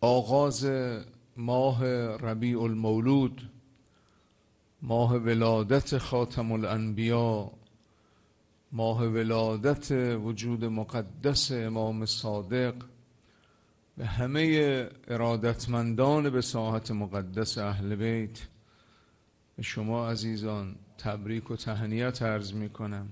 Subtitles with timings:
[0.00, 0.70] آغاز
[1.36, 1.84] ماه
[2.16, 3.50] ربیع المولود
[4.82, 7.50] ماه ولادت خاتم الانبیا
[8.72, 9.90] ماه ولادت
[10.24, 12.74] وجود مقدس امام صادق
[13.96, 18.38] به همه ارادتمندان به ساحت مقدس اهل بیت.
[19.56, 23.08] به شما عزیزان تبریک و تهنیت عرض می کنم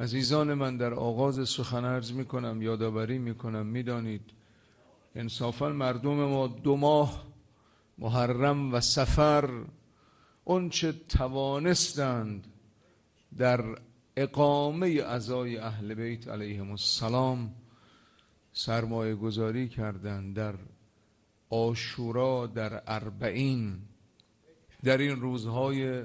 [0.00, 4.39] عزیزان من در آغاز سخن عرض می کنم یادآوری می کنم می دانید
[5.14, 7.26] انصافا مردم ما دو ماه
[7.98, 9.64] محرم و سفر
[10.44, 12.46] اونچه توانستند
[13.38, 13.64] در
[14.16, 17.54] اقامه ازای اهل بیت علیهم السلام
[18.52, 20.54] سرمایه گذاری کردند در
[21.50, 23.78] آشورا در اربعین.
[24.84, 26.04] در این روزهای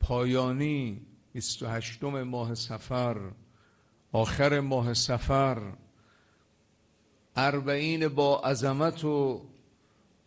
[0.00, 3.32] پایانی 28 ماه سفر
[4.12, 5.72] آخر ماه سفر
[7.36, 9.42] اربعین با عظمت و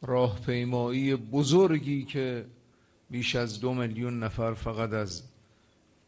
[0.01, 2.45] راهپیمایی بزرگی که
[3.09, 5.23] بیش از دو میلیون نفر فقط از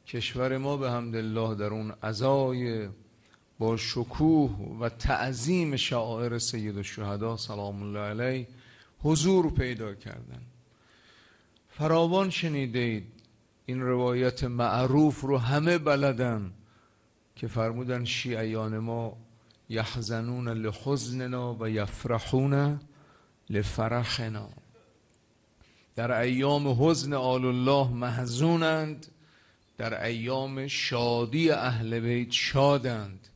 [0.07, 2.89] کشور ما به الله در اون ازای
[3.59, 8.47] با شکوه و تعظیم شعائر سید الشهدا سلام الله علیه
[9.03, 10.41] حضور پیدا کردن.
[11.69, 13.03] فراوان شنیدید
[13.65, 16.51] این روایت معروف رو همه بلدن
[17.35, 19.17] که فرمودن شیعیان ما
[19.71, 22.79] یحزنون لحزننا و یفرحون
[23.49, 24.49] لفرحنا.
[25.95, 29.07] در ایام حزن آل الله محزونند
[29.77, 33.27] در ایام شادی اهل بیت شادند.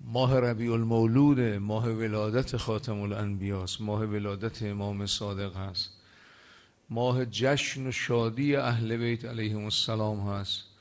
[0.00, 5.90] ماه ربیع المولود ماه ولادت خاتم الانبیاست ماه ولادت امام صادق هست
[6.90, 10.73] ماه جشن و شادی اهل بیت علیهم السلام هست.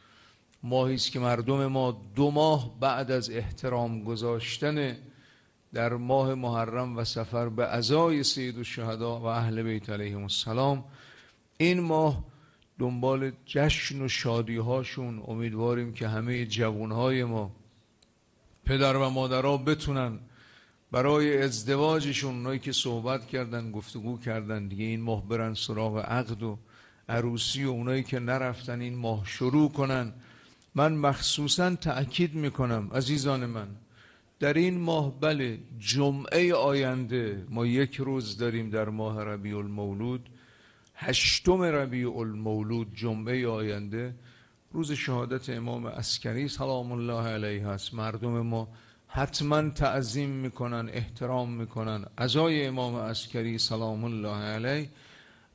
[0.64, 4.97] ماهی است که مردم ما دو ماه بعد از احترام گذاشتن
[5.73, 10.84] در ماه محرم و سفر به ازای سید الشهدا و اهل بیت علیهم السلام
[11.58, 12.23] این ماه
[12.80, 17.51] دنبال جشن و شادی هاشون امیدواریم که همه جوانهای ما
[18.66, 20.19] پدر و مادرها بتونن
[20.91, 26.57] برای ازدواجشون اونایی که صحبت کردن گفتگو کردن دیگه این ماه برن سراغ عقد و
[27.09, 30.13] عروسی و اونایی که نرفتن این ماه شروع کنن.
[30.75, 33.67] من مخصوصا تأکید می‌کنم عزیزان من.
[34.39, 40.29] در این ماه بله جمعه آینده ما یک روز داریم در ماه ربیع المولود
[40.95, 44.16] هشتم ربیع المولود جمعه آینده.
[44.72, 48.67] روز شهادت امام اسکری سلام الله علیه هست مردم ما
[49.07, 52.06] حتما تعظیم می‌کنن احترام می‌کنن.
[52.17, 54.89] ازای امام اسکری سلام الله علیه.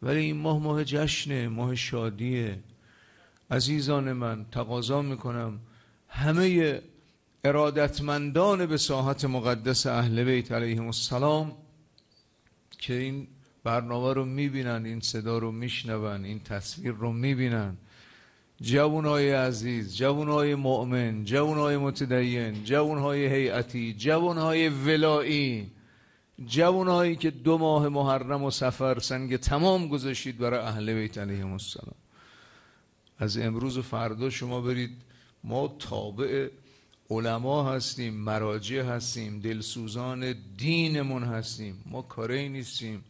[0.03, 2.59] ولی این ماه ماه جشنه ماه شادیه.
[3.51, 5.61] عزیزان من تقاضا می‌کنم
[6.09, 6.81] همه
[7.45, 11.53] ارادتمندان به ساحت مقدس اهل بیت علیهم السلام
[12.79, 13.27] که این
[13.65, 17.77] برنامه رو می‌بینن این صدا رو میشنون این تصویر رو می‌بینن.
[18.61, 25.71] جوانای عزیز جوانای مؤمن جوانای متدین جوانهای هیئتی جوانهای ولایی
[26.47, 31.95] جوانهایی که دو ماه محرم و سفر سنگ تمام گذاشتید برای اهل بیت علیهم السلام.
[33.19, 34.91] از امروز و فردا شما برید.
[35.45, 36.49] ما تابع
[37.11, 41.83] علما هستیم مراجع هستیم دلسوزان دینمون هستیم.
[41.87, 43.05] ما کاری نیستیم.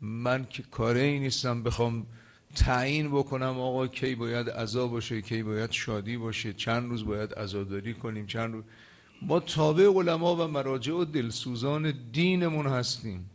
[0.00, 2.06] من که کاری نیستم بخوام
[2.54, 7.94] تعیین بکنم آقا کی باید عذا باشه کی باید شادی باشه چند روز باید عزاداری
[7.94, 8.64] کنیم چند روز.
[9.22, 13.30] ما تابع علما و مراجع و دلسوزان دینمون هستیم.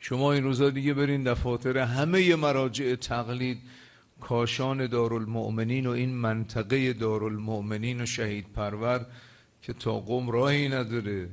[0.00, 3.58] شما این روزا دیگه برین دفاتر همه مراجع تقلید.
[4.20, 9.06] کاشان دارالمؤمنین و این منطقه دارالمؤمنین و شهید پرور
[9.62, 11.28] که تا قوم راهی نداره.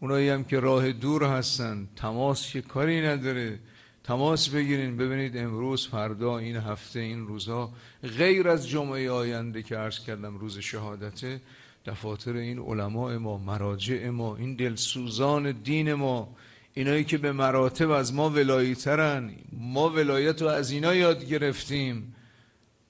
[0.00, 3.58] اونایی هم که راه دور هستن تماس که کاری نداره.
[4.04, 7.72] تماس بگیرین ببینید امروز فردا این هفته این روزها
[8.18, 11.40] غیر از جمعه آینده که عرض کردم روز شهادته
[11.86, 16.36] دفاتر این علماء ما مراجع ما این دلسوزان دین ما
[16.74, 22.14] اینایی که به مراتب از ما ولایی ترن ما ولایت رو از اینا یاد گرفتیم.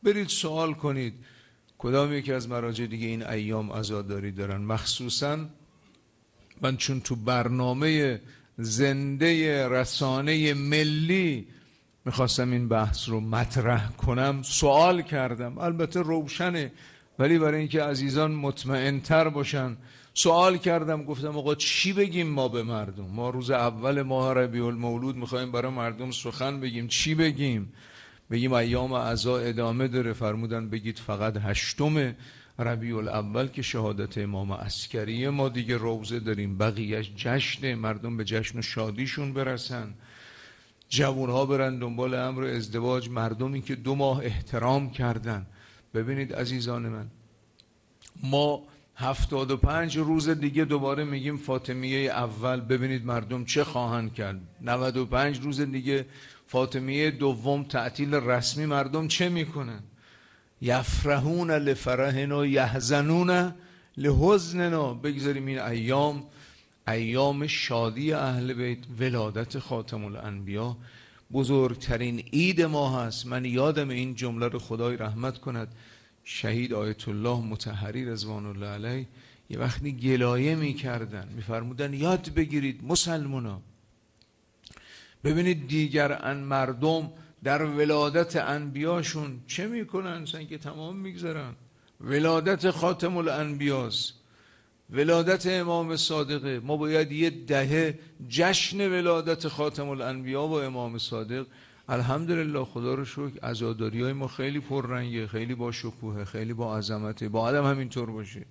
[0.08, 1.14] برید سوال کنید.
[1.78, 5.38] کدام یکی از مراجع دیگه این ایام عزاداری دارن؟ مخصوصا
[6.62, 8.20] من چون تو برنامه
[8.58, 11.46] زنده رسانه ملی
[12.04, 14.42] می‌خواستم این بحث رو مطرح کنم.
[14.42, 15.58] سوال کردم.
[15.58, 16.72] البته روشنه.
[17.18, 19.76] ولی برای اینکه عزیزان مطمئنتر باشن
[20.14, 21.04] سوال کردم.
[21.04, 25.72] گفتم آقا چی بگیم ما به مردم؟ ما روز اول ماه ربیع المولود می‌خوایم برای
[25.72, 26.88] مردم سخن بگیم.
[26.88, 27.72] چی بگیم؟
[28.30, 30.12] بگیم ایام عزا ادامه داره.
[30.12, 32.14] فرمودن بگید فقط هشتم
[32.58, 36.58] ربیع الاول که شهادت امام عسکری ما دیگه روزه داریم.
[36.58, 39.94] بقیهش جشن مردم به جشن و شادیشون برسن.
[40.88, 43.10] جوانها برن دنبال امر ازدواج.
[43.10, 45.46] مردمی که دو ماه احترام کردن.
[45.94, 47.06] ببینید عزیزان من
[48.22, 48.62] ما
[48.96, 52.60] هفتاد و پنج روز دیگه دوباره میگیم فاطمیه اول.
[52.60, 54.40] ببینید مردم چه خواهند کرد.
[54.60, 56.06] نود و پنج روز دیگه
[56.48, 59.80] فاطمیه دوم تعطیل رسمی مردم چه می‌کنن
[60.62, 63.54] یفرحون لفرحنا یحزنون
[63.96, 66.22] لحزننا بگذاریم این ایام
[66.88, 70.76] ایام شادی اهل بیت ولادت خاتم الانبیا.
[71.32, 73.26] بزرگترین عید ما هست.
[73.26, 75.68] من یادم این جمله رو خدای رحمت کند.
[76.24, 79.06] شهید آیت الله متحری رضوان الله علیه.
[79.50, 81.28] یه وقتی گلایه می‌کردن.
[81.36, 83.60] میفرمودن یاد بگیرید مسلمونا.
[85.24, 87.10] ببینید دیگر ان مردم
[87.44, 91.54] در ولادت انبیاشون چه می‌کنن؟ که تمام می‌گذارن
[92.00, 94.14] ولادت خاتم الانبیاست
[94.90, 97.98] ولادت امام صادقه ما باید یه دهه
[98.28, 101.46] جشن ولادت خاتم الانبیا و امام صادق.
[101.88, 107.28] الحمدلله خدا رو شکر عزاداری های ما خیلی پررنگه خیلی با شکوه خیلی با عظمته.
[107.28, 108.44] با آدم همینطور باشه.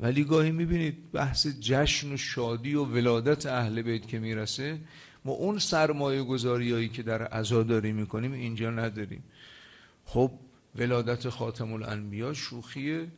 [0.00, 4.78] ولی گاهی می‌بینید بحث جشن و شادی و ولادت اهل بیت که می‌رسه
[5.24, 9.24] ما اون سرمایه گذاری هایی که در عزاداری می‌کنیم اینجا نداریم.
[10.04, 10.30] خب
[10.76, 13.08] ولادت خاتم الانبیا شوخیه.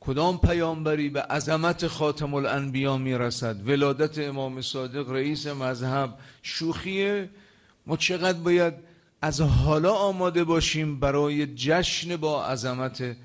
[0.00, 7.30] کدام پیامبری به عظمت خاتم الانبیا می‌رسد؟ ولادت امام صادق رئیس مذهب شوخیه.
[7.86, 8.74] ما چقدر باید
[9.22, 13.16] از حالا آماده باشیم برای جشن با عظمت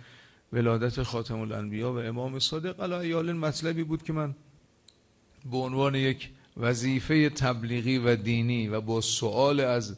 [0.54, 4.36] ولادت خاتم الانبیا و امام صادق؟ علی ایال مطلبی بود که من
[5.52, 6.30] به عنوان یک
[6.60, 9.98] وظیفه تبلیغی و دینی و با سوال از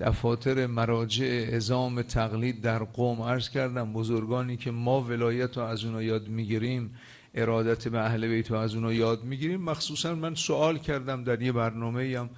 [0.00, 6.02] دفاتر مراجع ازام تقلید در قوم عرض کردم بزرگانی که ما ولایت رو از اونا
[6.02, 6.94] یاد می‌گیریم
[7.34, 9.62] ارادت به اهل بیت رو از اونا یاد می‌گیریم.
[9.62, 12.30] مخصوصا من سوال کردم در یه برنامه هم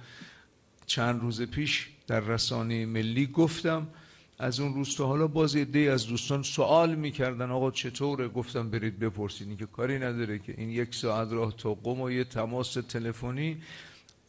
[0.85, 3.87] چند روز پیش در رسانه ملی گفتم
[4.39, 8.99] از اون روز تا حالا باز دی از دوستان سوال می‌کردن آقا چطوره؟ گفتم برید
[8.99, 10.53] بپرسید که کاری نداره که.
[10.57, 13.57] این یک ساعت راه تا قم و یه تماس تلفنی.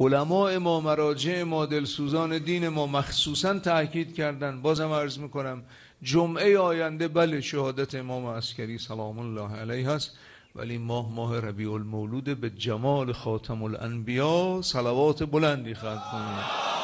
[0.00, 4.62] علماء ما مراجع ما دلسوزان دین ما مخصوصا تاکید کردن.
[4.62, 5.62] بازم عرض می‌کنم
[6.02, 10.18] جمعه آینده بله شهادت امام عسکری سلام الله علیه هست
[10.54, 16.75] ولی ماه ماه ربیع المولود به جمال خاتم الانبیا صلوات بلندی خواهد کنیم.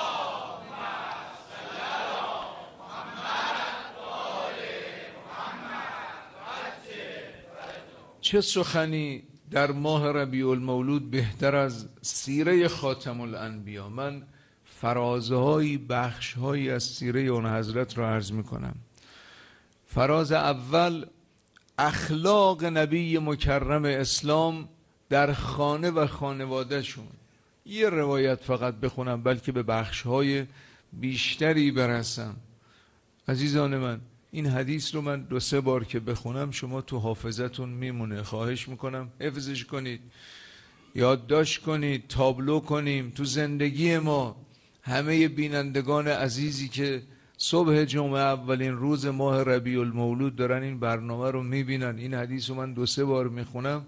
[8.23, 14.23] چه سخنی در ماه ربیع المولود بهتر از سیره خاتم الانبیا من
[14.65, 18.75] فرازهایی بخشهایی از سیره اون حضرت را عرض می کنم
[19.87, 21.07] فراز اول
[21.79, 24.69] اخلاق نبی مکرم اسلام
[25.09, 27.09] در خانه و خانوادهشون.
[27.67, 30.47] یه روایت فقط بخونم بلکه به بخشهای
[30.93, 32.37] بیشتری برسم.
[33.29, 34.01] عزیزان من
[34.35, 38.23] این حدیث رو من دو سه بار که بخونم شما تو حافظتون میمونه.
[38.23, 40.01] خواهش می‌کنم حفظش کنید
[40.95, 43.11] یادداشت کنید تابلو کنیم.
[43.11, 44.37] تو زندگی ما
[44.83, 47.03] همه بینندگان عزیزی که
[47.37, 51.99] صبح جمعه اولین روز ماه ربیع المولود دارن این برنامه رو می‌بینن.
[51.99, 53.87] این حدیث رو من دو سه بار می‌خونم.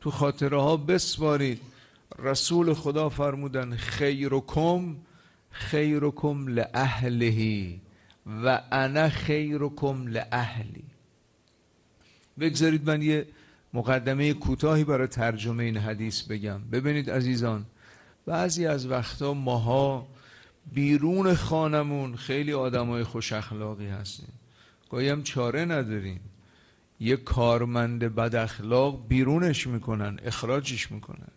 [0.00, 1.60] تو خاطره ها بسپارید.
[2.18, 4.96] رسول خدا فرمودن خیرکم
[5.50, 7.80] خیرکم لأهلهی
[8.26, 10.84] و انا خیرکم لاهلی
[12.38, 13.26] بگذارید من یه
[13.74, 16.60] مقدمه کوتاهی برای ترجمه این حدیث بگم.
[16.72, 17.66] ببینید عزیزان
[18.26, 20.06] بعضی از وقتا ماها
[20.72, 24.32] بیرون خانمون خیلی آدمای خوش اخلاقی هستیم.
[24.90, 26.20] گاهی چاره نداریم.
[27.00, 31.32] یه کارمند بد اخلاق بیرونش می‌کنن اخراجش می‌کنن.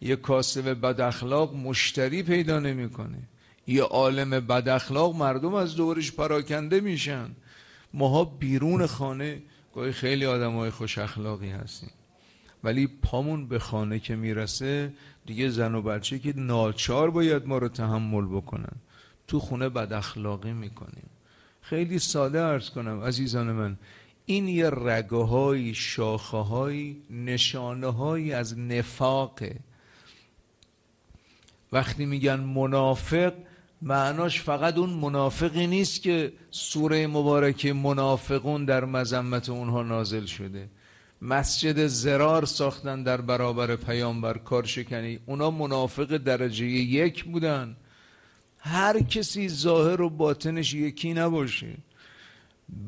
[0.00, 3.18] یه کاسب بد اخلاق مشتری پیدا نمی‌کنه.
[3.66, 7.28] یه عالم بد اخلاق مردم از دورش پراکنده میشن.
[7.94, 9.42] ماها بیرون خانه
[9.74, 11.90] گاهی خیلی آدم های خوش اخلاقی هستیم.
[12.64, 14.92] ولی پامون به خانه که می‌رسه
[15.26, 18.76] دیگه زن و بچه که ناچار باید ما رو تحمل بکنن.
[19.26, 21.10] تو خونه بد اخلاقی می‌کنیم.
[21.60, 23.76] خیلی ساده ارز کنم عزیزان من
[24.26, 29.56] این یه رگه های شاخه های نشانه های از نفاقه.
[31.72, 33.34] وقتی میگن منافق
[33.82, 40.68] معناش فقط اون منافقی نیست که سوره مبارکه منافقون در مذمت اونها نازل شده.
[41.22, 45.18] مسجد زرار ساختن در برابر پیامبر کارشکنی.
[45.26, 47.76] اونا منافق درجه یک بودن.
[48.58, 51.76] هر کسی ظاهر و باطنش یکی نباشه.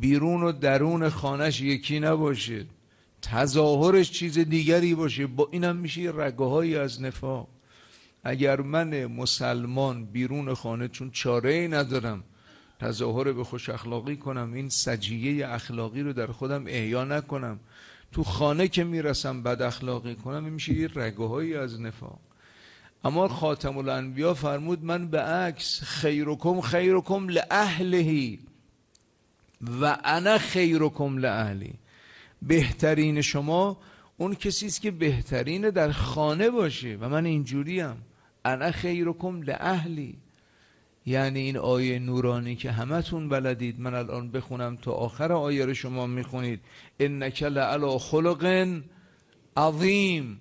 [0.00, 2.66] بیرون و درون خانش یکی نباشه.
[3.22, 5.26] تظاهرش چیز دیگری باشه.
[5.26, 7.53] با اینم میشه رگه از نفاق.
[8.24, 12.24] اگر من مسلمان بیرون خانه چون چاره ای ندارم
[12.80, 17.60] تظاهر به خوش اخلاقی کنم این سجیه اخلاقی رو در خودم احیا نکنم
[18.12, 22.18] تو خانه که می‌رسم بد اخلاقی کنم این میشه یه رگه از نفاق.
[23.04, 28.38] اما خاتم الانبیا فرمود من به عکس خیرکم خیرکم لأهلهی
[29.80, 31.74] و انا خیرکم لأهلی.
[32.42, 33.78] بهترین شما
[34.16, 37.96] اون کسی است که بهترین در خانه باشه و من اینجوریم.
[38.44, 40.18] انا خیرکم لأهلی.
[41.06, 46.06] یعنی این آیه نورانی که همتون بلدید من الان بخونم تا آخر آیه رو شما
[46.06, 46.60] می‌خونید.
[47.00, 48.68] انک لعلا خلق
[49.56, 50.40] عظیم.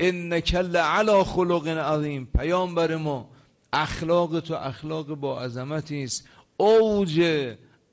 [0.00, 2.28] انک لعلا خلق عظیم.
[2.38, 3.30] پیامبر ما
[3.72, 6.28] اخلاق تو اخلاق با عظمتی است.
[6.56, 7.22] اوج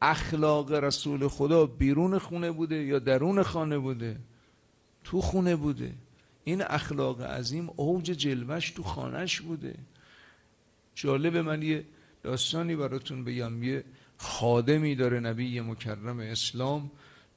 [0.01, 4.17] اخلاق رسول خدا بیرون خونه بوده یا درون خانه بوده؟
[5.03, 5.93] تو خونه بوده.
[6.43, 9.75] این اخلاق عظیم اوج جلوش تو خانهش بوده.
[10.95, 11.85] جالب من یه
[12.23, 13.63] داستانی براتون بگم.
[13.63, 13.83] یه
[14.17, 16.91] خادمی داره نبی مکرم اسلام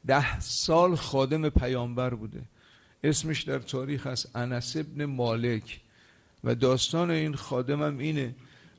[0.06, 2.42] ده سال خادم پیامبر بوده.
[3.04, 5.80] اسمش در تاریخ هست انس ابن مالک.
[6.44, 8.34] و داستان این خادمم اینه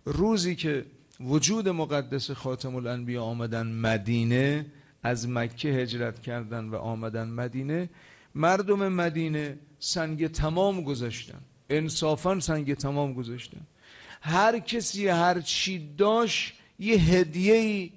[0.05, 0.85] روزی که
[1.19, 4.65] وجود مقدس خاتم الانبیا آمدن مدینه
[5.03, 7.89] از مکه هجرت کردن و آمدن مدینه
[8.35, 11.41] مردم مدینه سنگ تمام گذاشتن.
[11.69, 13.61] انصافا سنگ تمام گذاشتن.
[14.21, 17.89] هر کسی هر چی داشت یه هدیه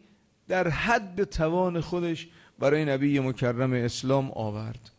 [0.49, 2.29] در حد توان خودش
[2.59, 4.91] برای نبی مکرم اسلام آورد.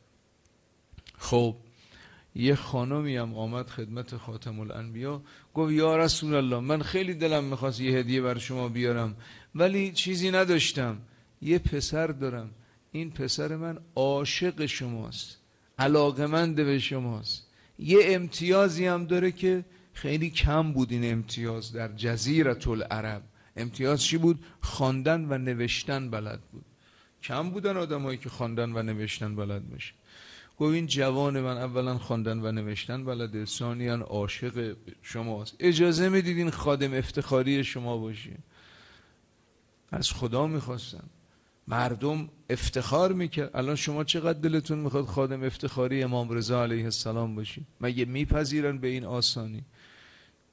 [1.18, 1.56] خب
[2.36, 5.22] یه خانمی هم آمد خدمت خاتم الانبیا.
[5.54, 9.16] گفت یا رسول الله من خیلی دلم می‌خواست یه هدیه بر شما بیارم
[9.56, 10.98] ولی چیزی نداشتم.
[11.42, 12.50] یه پسر دارم.
[12.92, 15.38] این پسر من عاشق شماست
[15.80, 17.48] علاقمند به شماست.
[17.80, 23.24] یه امتیازی هم داره که خیلی کم بود این امتیاز در جزیرت العرب.
[23.56, 26.66] امتیاز چی بود؟ خواندن و نوشتن بلد بود.
[27.24, 29.94] کم بودن آدمایی که خواندن و نوشتن بلد باشه.
[30.58, 35.56] گفت این جوان من اولا خواندن و نوشتن بلده ثانیا عاشق شماست.
[35.60, 38.38] اجازه می‌دید این خادم افتخاری شما باشه.
[39.92, 41.10] از خدا می‌خواستم.
[41.70, 43.56] مردم افتخار می‌کرد.
[43.56, 48.88] الان شما چقدر دلتون می‌خواد خادم افتخاری امام رضا علیه السلام باشی؟ مگه میپذیرن به
[48.88, 49.64] این آسانی؟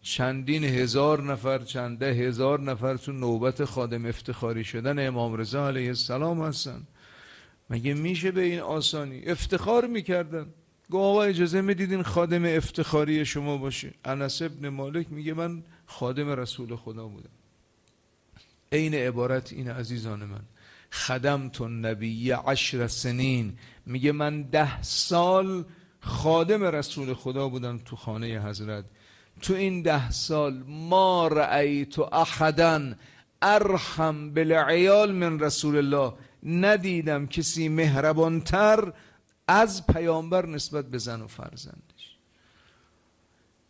[0.02, 6.42] چندین هزار نفر چنده هزار نفر تو نوبت خادم افتخاری شدن امام رضا علیه السلام
[6.42, 6.82] هستن.
[7.70, 10.46] مگه میشه به این آسانی؟ افتخار می‌کردن.
[10.90, 13.94] گو آقا اجازه می‌دیدین خادم افتخاری شما باشه.
[14.04, 17.30] انس ابن مالک میگه من خادم رسول خدا بودم.
[18.72, 20.40] عین عبارت این عزیزان من.
[20.96, 23.58] خدم تو نبی عشر سنین.
[23.86, 25.64] میگه من ده سال
[26.00, 28.84] خادم رسول خدا بودم تو خانه حضرت.
[29.42, 32.94] تو این ده سال ما رأیت احدا
[33.42, 36.12] ارحم بالعیال من رسول الله.
[36.42, 38.92] ندیدم کسی مهربانتر
[39.48, 42.16] از پیامبر نسبت به زن و فرزندش.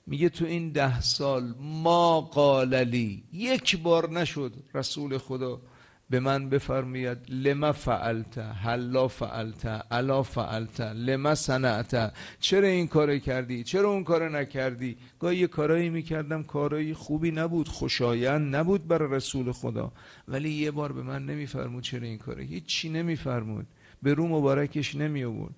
[0.07, 5.61] میگه تو این ده سال ما قاللی یک بار نشد رسول خدا
[6.11, 13.65] به من بفرمید لما فعلت حلا فعلت علا فعلت لما صنعت؟ چرا این کار کردی؟
[13.65, 19.53] چرا اون کار نکردی؟ گاهی یه کارایی می‌کردم کارایی خوبی نبود خوشایند نبود برای رسول
[19.53, 19.93] خدا.
[20.29, 23.67] ولی یه بار به من نمیفرمود چرا این کاره هیچ چی نمیفرمود.
[24.03, 25.55] به رو مبارکش نمی آورد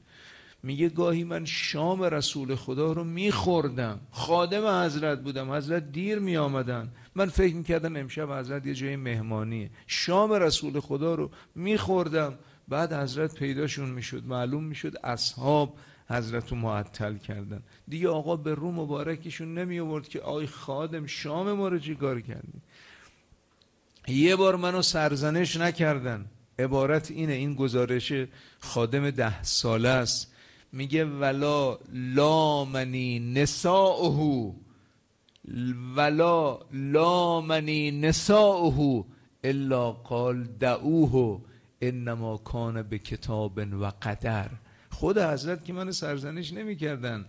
[0.63, 4.01] میگه گاهی من شام رسول خدا رو میخوردم.
[4.11, 5.53] خادم حضرت بودم.
[5.53, 9.71] حضرت دیر می آمدن من فکر می‌کردم امشب حضرت یه جای مهمانیه.
[9.87, 12.39] شام رسول خدا رو میخوردم.
[12.69, 14.27] بعد حضرت پیداشون می‌شد.
[14.27, 15.79] معلوم می‌شد اصحاب
[16.11, 17.63] حضرت رو معطل کردن.
[17.89, 22.63] دیگه آقا به رو مبارکشون نمی آورد که آی خادم شام ما رو چیکار کردی؟
[24.09, 26.27] یه بار منو سرزنش نکردن.
[26.59, 28.13] عبارت اینه این گزارش
[28.61, 30.35] خادم ده ساله است.
[30.73, 34.55] میگه ولا لامنی نساؤه.
[35.97, 39.05] ولا لامنی نساؤه
[39.45, 41.41] الا قال دعوه
[41.83, 44.51] انما کان به کتاب و قدر.
[44.91, 47.27] خود حضرت که منو سرزنش نمی‌کردن.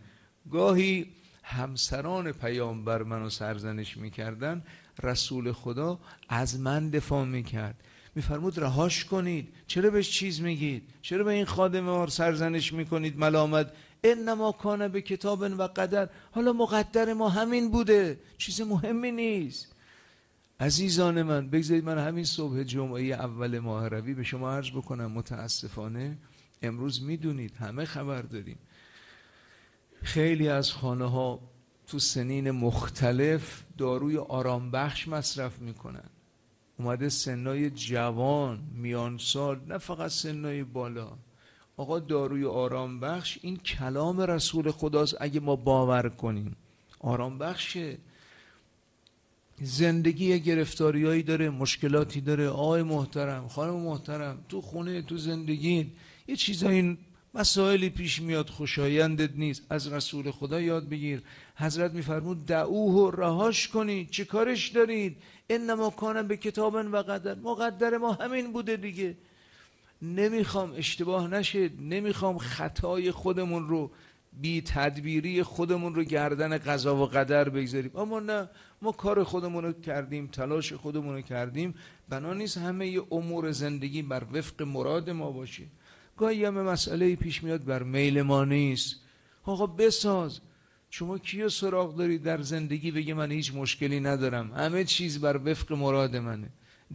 [0.52, 1.06] گاهی
[1.44, 4.64] همسران پیامبر منو سرزنش می‌کردن.
[5.04, 7.84] رسول خدا از من دفاع می‌کرد.
[8.20, 9.54] میفرمود رهاش کنید.
[9.68, 13.72] چرا بهش چیز میگید؟ چرا به این خادم ما سرزنش می‌کنید؟ ملامت.
[14.04, 16.10] انما کان به کتاب و قدر.
[16.32, 18.20] حالا مقدر ما همین بوده.
[18.38, 19.76] چیز مهمی نیست.
[20.60, 25.12] عزیزان من بگذارید من همین صبح جمعه اول ماه روی به شما عرض بکنم.
[25.12, 26.18] متاسفانه
[26.62, 28.60] امروز می‌دونید همه خبر داریم.
[30.04, 31.40] خیلی از خانه ها
[31.88, 36.10] تو سنین مختلف داروی آرام بخش مصرف می‌کنن.
[36.80, 41.12] اومده سنای جوان میان سال نه فقط سنای بالا.
[41.78, 46.56] آقا داروی آرام بخش این کلام رسول خداست اگه ما باور کنیم.
[47.00, 47.98] آرام بخشه
[49.62, 52.48] زندگی گرفتاریایی داره مشکلاتی داره.
[52.48, 55.92] آقای محترم خانم محترم تو خونه تو زندگی
[56.28, 56.98] یه چیزایی
[57.34, 59.66] مسائلی پیش میاد خوشایندت نیست.
[59.70, 61.22] از رسول خدا یاد بگیر.
[61.56, 65.18] حضرت میفرمود دعوه و رهاش کنید چه کارش دارید؟
[65.50, 67.36] انما کانم به کتابن و قدر.
[67.36, 69.18] مقدر ما همین بوده دیگه.
[70.02, 73.92] نمی‌خوام اشتباه نشه نمی‌خوام خطای خودمون رو
[74.34, 77.92] بی تدبیری خودمون رو گردن قضا و قدر بگذاریم.
[77.98, 78.50] اما نه
[78.82, 81.76] ما کار خودمون رو کردیم تلاش خودمون رو کردیم.
[82.10, 85.64] بنا نیست همه امور زندگی بر وفق مراد ما باشه.
[86.20, 88.96] گاهی هم مسئله پیش میاد بر میل ما نیست.
[89.44, 90.40] آقا بساز.
[90.90, 95.72] شما کیو سراغ دارید در زندگی بگه من هیچ مشکلی ندارم؟ همه چیز بر وفق
[95.74, 96.50] مراد منه.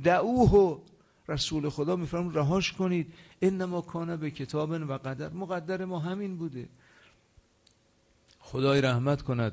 [0.05, 0.83] دعوه
[1.29, 3.15] رسول خدا میفرم رهاش کنید.
[3.43, 5.29] انما کانه به کتاب و قدر.
[5.29, 6.69] مقدر ما همین بوده.
[8.41, 9.53] خدای رحمت کند.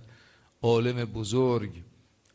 [0.61, 1.71] عالم بزرگ.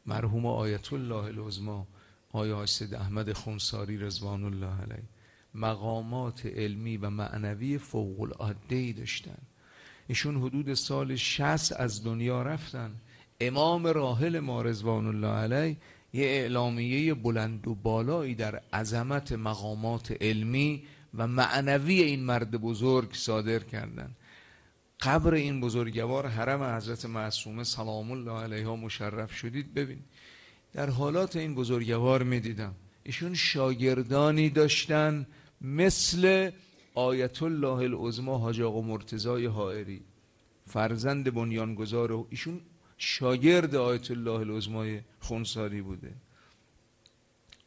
[0.07, 1.87] مرحوم آیت الله العظما
[2.33, 5.16] آیا سید احمد خونساری رضوان الله علیه.
[5.57, 9.39] مقامات علمی و معنوی فوق العاده ای داشتن.
[10.09, 12.91] ایشون حدود سال 60 از دنیا رفتن.
[13.41, 15.77] امام راحل ما رضوان الله علیه
[16.13, 20.83] یه اعلامیه بلند و بالایی در عظمت مقامات علمی
[21.15, 24.17] و معنوی این مرد بزرگ صادر کردند
[25.01, 29.75] قبر این بزرگوار حرم حضرت معصومه سلام الله علیها مشرف شدید.
[29.75, 29.99] ببین
[30.73, 35.27] در حالات این بزرگوار می‌دیدم ایشون شاگردانی داشتن
[35.61, 36.51] مثل
[36.95, 40.03] آیت الله العظما حاج آقا مرتضای حائری
[40.67, 42.61] فرزند بنیانگذار ایشون
[42.99, 46.13] شاگرد آیت الله العظمای خونساری بوده.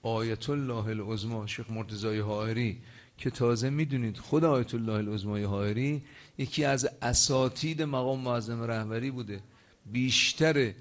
[0.03, 2.81] آیت الله العظما شیخ مرتضای حائری
[3.17, 6.01] که تازه می‌دونید خود آیت الله العظمای حائری
[6.37, 9.41] یکی از اساتید مقام معظم رهبری بوده.
[9.85, 10.73] بیشتر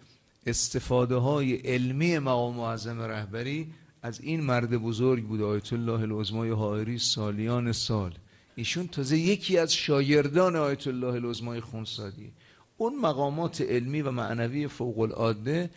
[0.47, 6.99] استفاده های علمی مقام معظم رهبری از این مرد بزرگ بوده آیت الله العظمای حائری
[6.99, 8.15] سالیان سال.
[8.57, 12.33] ایشون تازه یکی از شاگردان آیت الله العظمای خونسادی.
[12.77, 15.71] اون مقامات علمی و معنوی فوق العاده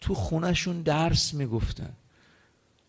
[0.00, 1.92] تو خونشون درس می‌گفتن.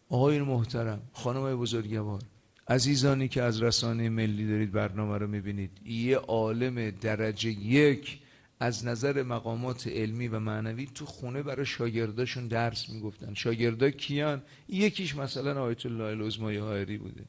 [0.09, 2.21] آقای محترم خانم بزرگوار
[2.67, 8.19] عزیزانی که از رسانه ملی دارید برنامه رو می‌بینید یه عالم درجه یک
[8.63, 13.33] از نظر مقامات علمی و معنوی تو خونه برای شاگرداشون درس می‌گفتن.
[13.33, 17.23] شاگردا کیان؟ یکیش مثلا آیت الله العظمای حائری بوده.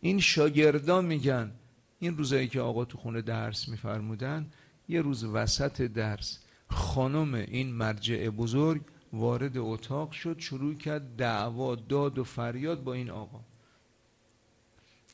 [0.00, 1.52] این شاگردا میگن
[1.98, 4.46] این روزایی که آقا تو خونه درس میفرمودن
[4.88, 12.18] یه روز وسط درس خانم این مرجع بزرگ وارد اتاق شد شروع کرد دعوا داد
[12.18, 13.40] و فریاد با این آقا.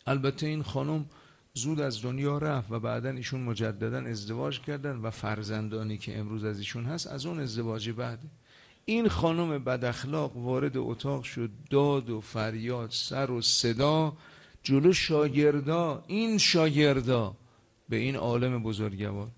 [0.06, 1.06] البته این خانم
[1.58, 6.58] زود از دنیا رفت و بعدا ایشون مجددا ازدواج کردن و فرزندانی که امروز از
[6.58, 8.18] ایشون هست از اون ازدواج بعد.
[8.84, 14.12] این خانم بد اخلاق وارد اتاق شد داد و فریاد سر و صدا
[14.62, 16.04] جلو شاگردا.
[16.06, 17.34] این شاگردا
[17.88, 19.28] به این عالم بزرگوار.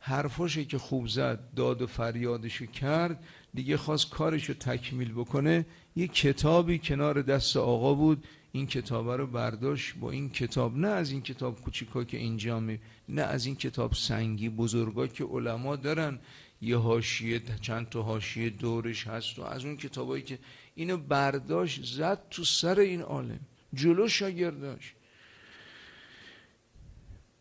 [0.00, 5.66] حرفاشی که خوب زد داد و فریادشو کرد دیگه خواست کارشو تکمیل بکنه.
[5.96, 11.10] یه کتابی کنار دست آقا بود این کتاب رو برداشت با این کتاب نه از
[11.10, 16.18] این کتاب کوچیکا که اینجا می نه از این کتاب سنگی بزرگا که علما دارن.
[16.60, 20.38] یه حاشیه چند تا حاشیه دورش هست و از اون کتابایی که
[20.74, 23.40] اینو برداشت زد تو سر این عالم.
[23.74, 24.94] جلو شاگرداش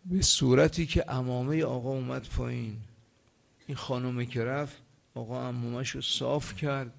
[0.05, 2.77] به صورتی که امامه آقا اومد پایین.
[3.67, 4.77] این خانومه که رفت
[5.13, 6.93] آقا امامش رو صاف کرد.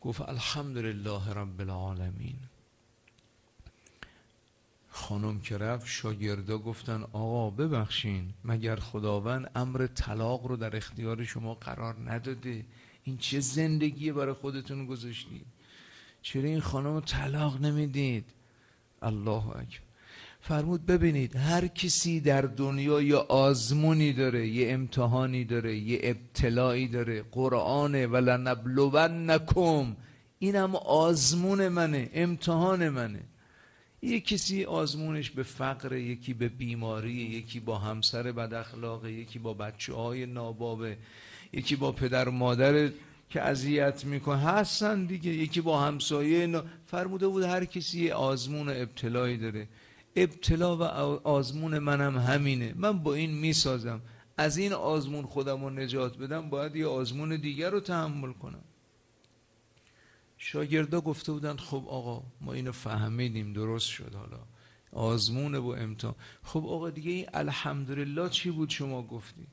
[0.00, 2.36] گفت الحمدلله رب العالمین.
[4.96, 11.54] خانم که رفت شاگردا گفتن آقا ببخشین مگر خداوند امر طلاق رو در اختیار شما
[11.54, 12.64] قرار نداده؟
[13.04, 15.46] این چه زندگیه برای خودتون گذاشتید
[16.22, 18.24] چرا این خانم طلاق نمی‌دید؟
[19.02, 19.86] الله اکبر.
[20.40, 27.22] فرمود ببینید هر کسی در دنیا یه آزمونی داره یه امتحانی داره یه ابتلایی داره.
[27.22, 29.96] قرآنه و لنبلونکم
[30.38, 33.22] اینم آزمون منه امتحان منه.
[34.02, 39.54] یه کسی آزمونش به فقر یکی به بیماری یکی با همسر بد اخلاق یکی با
[39.54, 40.96] بچه های نابابه
[41.52, 42.90] یکی با پدر مادر
[43.30, 44.38] که اذیت می‌کنه.
[44.38, 45.30] هستن دیگه.
[45.30, 49.68] یکی با همسایه فرموده بود هر کسی آزمون ابتلایی داره.
[50.16, 50.82] ابتلا و
[51.28, 52.74] آزمون منم همینه.
[52.76, 54.00] من با این می‌سازم.
[54.38, 58.64] از این آزمون خودم رو نجات بدم باید یه آزمون دیگر رو تحمل کنم.
[60.38, 64.38] شاگردا گفته بودن خب آقا ما اینو فهمیدیم درست شد حالا.
[64.92, 66.14] آزمونه و امتحان.
[66.42, 69.46] خب آقا دیگه این الحمدلله چی بود شما گفتی؟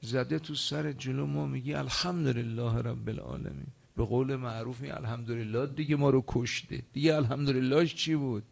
[0.00, 3.66] زده تو سر جلو ما میگی الحمدلله رب العالمین.
[3.96, 6.82] به قول معروف می الحمدلله دیگه ما رو کشته.
[6.92, 8.42] دیگه الحمدلله چی بود؟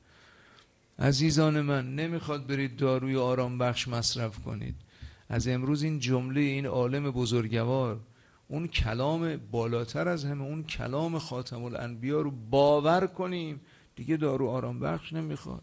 [0.99, 4.75] عزیزان من نمی‌خواد برید داروی آرام بخش مصرف کنید.
[5.29, 8.01] از امروز این جمله این عالم بزرگوار
[8.53, 13.61] اون کلام بالاتر از همه اون کلام خاتم الانبیا رو باور کنیم.
[13.97, 15.63] دیگه دارو آرام بخش نمی‌خواد.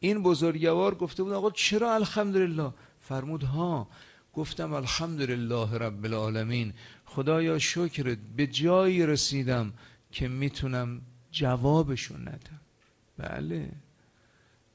[0.00, 3.88] این بزرگوار گفته بود آقا چرا الحمدلله؟ فرمود ها
[4.34, 6.72] گفتم الحمدلله رب العالمین.
[7.04, 9.72] خدایا شکرت به جایی رسیدم
[10.12, 11.00] که می‌تونم
[11.30, 12.60] جوابشون ندم.
[13.18, 13.68] بله.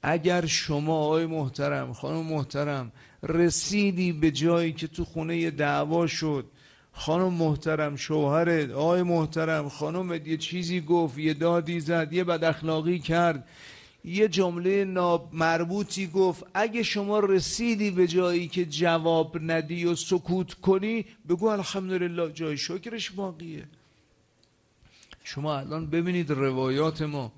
[0.01, 2.91] اگر شما آقای محترم خانم محترم
[3.23, 6.45] رسیدی به جایی که تو خونه دعوا شد
[6.93, 12.99] خانم محترم شوهرت آقای محترم خانم یه چیزی گفت یه دادی زد یه بد اخلاقی
[12.99, 13.47] کرد.
[14.05, 14.85] یه جمله
[15.33, 22.31] مربوطی گفت اگه شما رسیدی به جایی که جواب ندی و سکوت کنی بگو الحمدلله
[22.31, 23.63] جای شکرش باقیه.
[25.23, 27.31] شما الان ببینید روایات ما.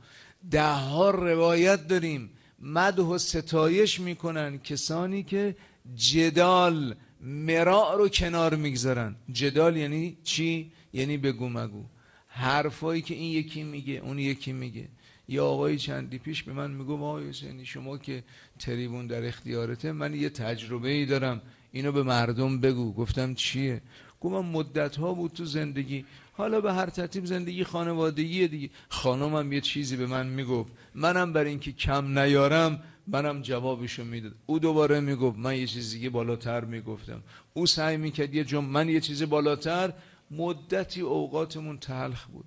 [0.52, 2.30] ده ها روایت داریم.
[2.60, 5.56] مده و ستایش می‌کنن کسانی که
[5.96, 9.16] جدال مراع رو کنار می‌گذارن.
[9.32, 11.84] جدال یعنی چی؟ یعنی بگو مگو
[12.28, 14.88] حرفایی که این یکی میگه اون یکی میگه.
[15.28, 18.24] یا آقای چندی پیش به من میگو آقای حسینی شما که
[18.60, 21.42] تریبون در اختیارته من یه تجربه ای دارم.
[21.72, 22.94] اینو به مردم بگو.
[22.94, 23.82] گفتم چیه؟
[24.22, 26.06] گفتم مدت ها بود تو زندگی.
[26.34, 28.70] حالا به هر ترتیب زندگی خانوادگی دیگه.
[28.90, 30.72] خانمم یه چیزی به من می‌گفت.
[30.96, 34.36] منم بر اینکه کم نیارم منم جوابشو می‌داد.
[34.46, 37.24] او دوباره می‌گفت من یه چیزی دیگه بالاتر می‌گفتم.
[37.54, 39.94] او سعی می‌کرد یه جمع من یه چیزی بالاتر.
[40.32, 42.46] مدتی اوقاتمون تلخ بود.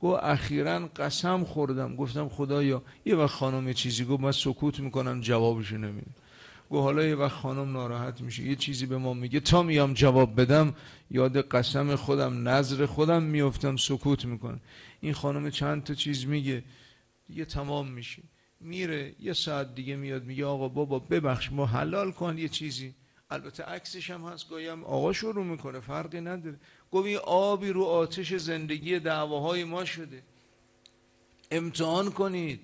[0.00, 1.96] گو اخیرا قسم خوردم.
[1.96, 4.22] گفتم خدایا یه وقت خانم یه چیزی گفت.
[4.22, 6.14] من سکوت می‌کنم جوابشو نمیدم.
[6.68, 8.42] گو حالا یه وقت خانم ناراحت میشه.
[8.42, 9.40] یه چیزی به ما میگه.
[9.40, 10.74] تا میام جواب بدم
[11.10, 14.60] یاد قسم خودم نظر خودم میفتم سکوت می‌کنم.
[15.00, 16.64] این خانم چند تا چیز میگه.
[17.28, 18.22] دیگه تمام میشه.
[18.64, 22.94] میره یه ساعت دیگه میاد میگه آقا بابا ببخش ما حلال کن یه چیزی.
[23.30, 26.56] البته عکسش هم هست گایم آقا شروع می‌کنه فرقی نداره.
[26.90, 30.22] گوی آبی رو آتش زندگی دعواهای ما شده.
[31.50, 32.60] امتحان کنید.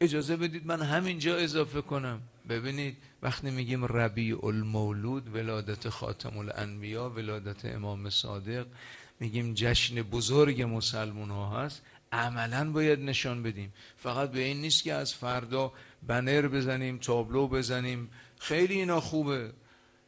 [0.00, 2.20] اجازه بدید من همینجا اضافه کنم.
[2.48, 8.66] ببینید وقتی میگیم ربیع المولود ولادت خاتم الانبیا ولادت امام صادق
[9.20, 11.82] میگیم جشن بزرگ مسلمون ها هست.
[12.14, 13.72] عملا باید نشان بدیم.
[13.96, 15.72] فقط به این نیست که از فردا
[16.06, 18.10] بنر بزنیم تابلو بزنیم.
[18.38, 19.52] خیلی اینا خوبه.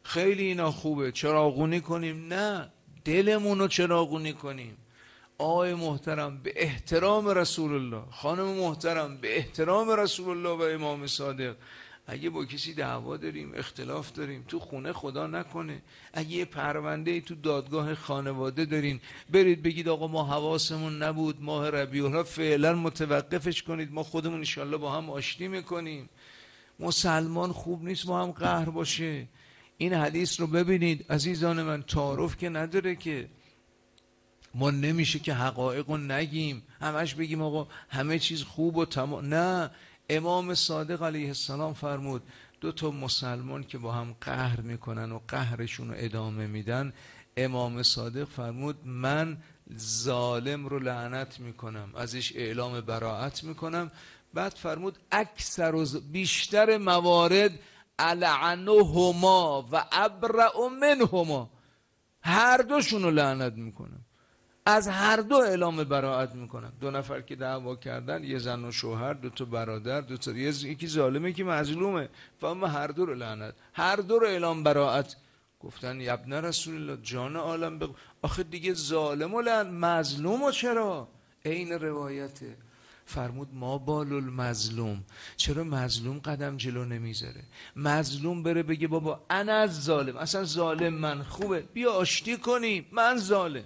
[0.02, 1.12] خیلی اینا خوبه.
[1.12, 2.26] چراغونی کنیم.
[2.34, 2.68] نه
[3.04, 4.76] دلمون رو چراغونی کنیم.
[5.38, 8.02] آقای محترم به احترام رسول الله.
[8.10, 11.54] خانم محترم به احترام رسول الله و امام صادق.
[12.06, 15.82] اگه با کسی دعوا داریم اختلاف داریم تو خونه خدا نکنه.
[16.12, 22.22] اگه یه پرونده تو دادگاه خانواده دارین برید بگید آقا ما حواسمون نبود ماه ربیع
[22.22, 23.92] فعلا متوقفش کنید.
[23.92, 26.08] ما خودمون انشالله با هم آشتی می‌کنیم.
[26.80, 29.28] مسلمان خوب نیست ما هم قهر باشه.
[29.78, 31.12] این حدیث رو ببینید.
[31.12, 33.28] عزیزان من تعارف که نداره که
[34.54, 36.62] ما نمیشه که حقایق رو نگیم.
[36.80, 39.34] همش بگیم آقا همه چیز خوب و تمام.
[39.34, 39.70] نه
[40.10, 42.22] امام صادق علیه السلام فرمود
[42.60, 46.92] دو تا مسلمان که با هم قهر می‌کنن و قهرشون رو ادامه میدن
[47.36, 49.42] امام صادق فرمود من
[49.78, 53.90] ظالم رو لعنت می‌کنم ازش اعلام براعت می‌کنم.
[54.34, 57.58] بعد فرمود اکثر و بیشتر موارد
[57.98, 61.50] العنهما و ابرع منهما
[62.22, 64.05] هر دوشون رو لعنت می‌کنم.
[64.66, 66.72] از هر دو اعلام براعت می‌کنم.
[66.80, 70.88] دو نفر که دعوا کردن یه زن و شوهر دو تا برادر دو تا یکی
[70.88, 72.08] ظالمه که مظلومه.
[72.40, 73.54] فهم هر دو رو لعنت.
[73.72, 75.16] هر دو رو اعلام براعت.
[75.60, 77.94] گفتن یبن رسول الله جان عالم بگو.
[78.22, 81.08] آخه دیگه ظالم و لعن مظلوم و چرا؟
[81.44, 82.56] عین روایته.
[83.04, 85.04] فرمود ما بال المظلوم.
[85.36, 87.42] چرا مظلوم قدم جلو نمی‌ذاره؟
[87.76, 91.60] مظلوم بره بگه بابا انا از ظالم اصلا ظالم من خوبه.
[91.60, 92.86] بیا آشتی کنیم.
[92.92, 93.64] من ظالم.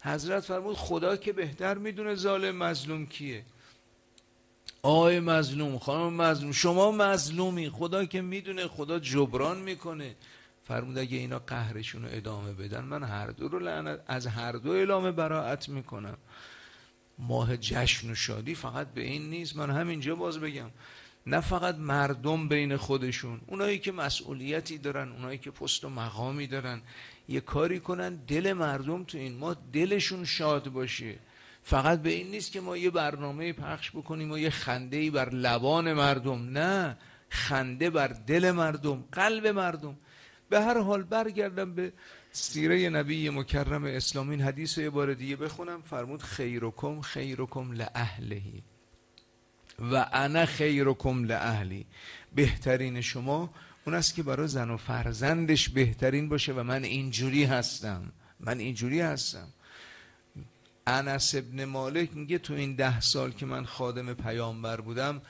[0.00, 3.44] حضرت فرمود خدا که بهتر می‌دونه ظالم مظلوم کیه.
[4.82, 10.16] آقای مظلوم خانم مظلوم شما مظلومی خدا که می‌دونه خدا جبران می‌کنه.
[10.68, 14.70] فرمود اگه اینا قهرشون رو ادامه بدن من هر دو رو لعنت از هر دو
[14.70, 16.16] اعلام براعت می‌کنم.
[17.18, 20.70] ماه جشن و شادی فقط به این نیست من همینجا باز بگم.
[21.26, 26.80] نه فقط مردم بین خودشون اونایی که مسئولیتی دارن اونایی که پست و مقامی دارن.
[27.28, 29.36] یه کاری کنن دل مردم تو این.
[29.36, 31.14] ما دلشون شاد باشه.
[31.62, 35.92] فقط به این نیست که ما یه برنامه پخش بکنیم و یه خنده بر لبان
[35.92, 36.58] مردم.
[36.58, 36.96] نه
[37.28, 39.96] خنده بر دل مردم قلب مردم.
[40.48, 41.92] به هر حال برگردم به
[42.32, 45.82] سیره نبی مکرم اسلام این حدیث رو یه بار دیگه بخونم.
[45.82, 48.62] فرمود خیرکم خیرکم لأهلهی.
[49.78, 51.86] و انا خیرکم لأهلی.
[52.34, 53.50] بهترین شما
[53.88, 58.12] اون است که برای زن و فرزندش بهترین باشه و من اینجوری هستم.
[58.40, 59.48] من اینجوری هستم.
[60.86, 65.22] انس ابن مالک میگه تو این ده سال که من خادم پیامبر بودم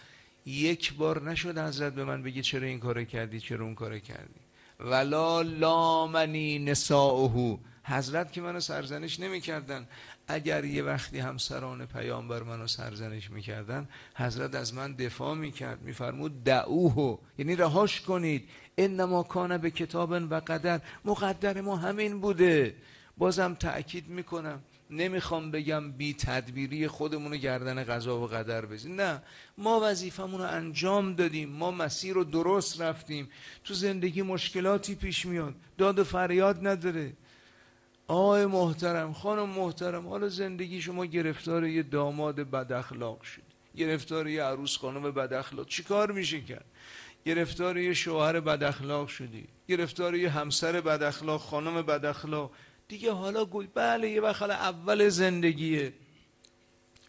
[0.46, 4.40] یک بار نشد حضرت به من بگه چرا این کار کردی چرا اون کار کردی.
[4.80, 7.58] ولا لامنی نساؤه.
[7.88, 9.86] حضرت که منو سرزنش نمی‌کردن.
[10.28, 15.82] اگر یه وقتی همسران پیامبر منو سرزنش می‌کردن حضرت از من دفاع می‌کرد.
[15.82, 18.48] میفرمود دعوه یعنی رهاش کنید.
[18.78, 20.80] انما کان به کتاب و قدر.
[21.04, 22.74] مقدر ما همین بوده.
[23.18, 24.62] بازم تأکید می‌کنم.
[24.90, 29.00] نمی‌خوام بگم بی تدبیری خودمون گردن قضا و قدر بزنیم.
[29.00, 29.22] نه.
[29.58, 31.48] ما وظیفمون رو انجام دادیم.
[31.48, 33.28] ما مسیر رو درست رفتیم.
[33.64, 35.54] تو زندگی مشکلاتی پیش میاد.
[35.78, 37.12] داد و فریاد نداره.
[38.08, 43.42] آقای محترم خانم محترم حالا زندگی شما گرفتار یه داماد بد اخلاق شد.
[43.76, 45.66] گرفتار یه عروس خانم بد اخلاق.
[45.66, 46.64] چیکار میشه کرد
[47.24, 49.48] گرفتار یه شوهر بد اخلاق شدی.
[49.68, 52.50] گرفتار یه همسر بد اخلاق خانم بد اخلاق.
[52.88, 55.92] دیگه حالا گوی بله یه وقت اول زندگیه.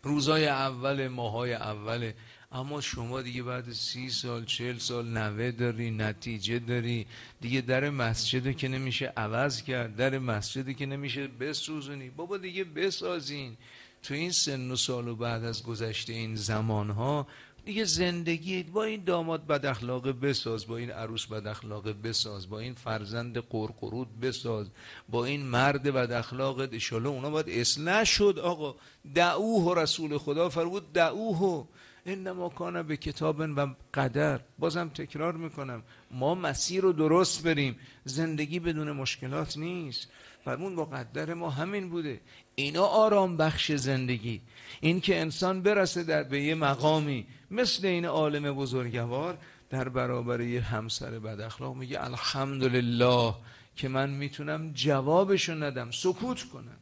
[0.03, 2.15] روزای اول ماهای اوله
[2.51, 7.05] اما شما دیگه بعد سی سال چل سال نوه داری نتیجه داری.
[7.41, 12.09] دیگه در مسجد که نمیشه عوض کرد در مسجد که نمیشه بسوزونی.
[12.09, 13.57] بابا دیگه بسازین.
[14.03, 17.27] تو این سن و سال و بعد از گذشته این زمانها
[17.65, 22.59] دیگه زندگی با این داماد بد اخلاق بساز با این عروس بد اخلاق بساز با
[22.59, 24.67] این فرزند قرقرود بساز
[25.09, 28.75] با این مرد بد اخلاق اشاله اونا باید اصلاح شد آقا.
[29.15, 31.67] دعوه رسول خدا فرمود دعوه.
[32.09, 34.39] انما کان به کتاب و قدر.
[34.59, 35.83] بازم تکرار می‌کنم.
[36.11, 37.75] ما مسیر رو درست بریم.
[38.05, 40.07] زندگی بدون مشکلات نیست.
[40.45, 42.21] فرمون با قدر ما همین بوده.
[42.55, 44.41] اینا آرام بخش زندگی.
[44.81, 49.37] این که انسان برسه در به یه مقامی مثل این عالم بزرگوار
[49.69, 53.33] در برابر یه همسر بد اخلاق میگه الحمدلله
[53.75, 56.77] که من می‌تونم جوابشو ندم سکوت کنم.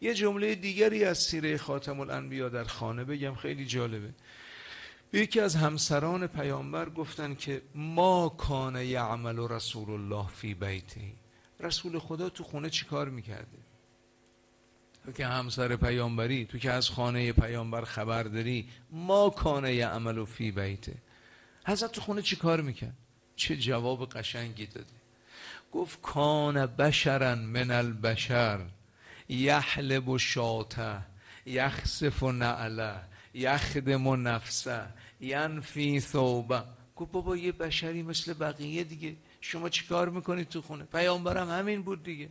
[0.00, 4.14] یه جمله دیگری از سیره خاتم الانبیا در خانه بگم خیلی جالبه.
[5.12, 11.14] یکی از همسران پیامبر گفتن که ما کان یعمل رسول الله فی بیتی.
[11.60, 13.58] رسول خدا تو خونه چیکار می‌کرده؟
[15.04, 20.50] تو که همسر پیامبری تو که از خانه پیامبر خبر داری ما کانه یعمل فی
[20.50, 20.94] بیته.
[21.66, 22.96] حضرت تو خونه چی کار می‌کرد؟
[23.36, 24.86] چه جواب قشنگی داده.
[25.72, 28.60] گفت کان بشرا من البشر
[29.28, 30.98] یحلب و شاته
[31.46, 33.00] یخصف و نعله
[33.34, 34.82] یخدم و نفسه
[35.20, 36.62] ینفی ثوبه.
[36.96, 39.16] گفت بابا یه بشری مثل بقیه دیگه.
[39.40, 42.28] شما چیکار می‌کنید تو خونه؟ پیامبرم همین بود دیگه.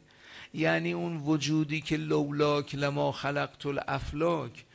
[0.54, 4.66] یعنی اون وجودی که لولاک لما خلقت الافلاک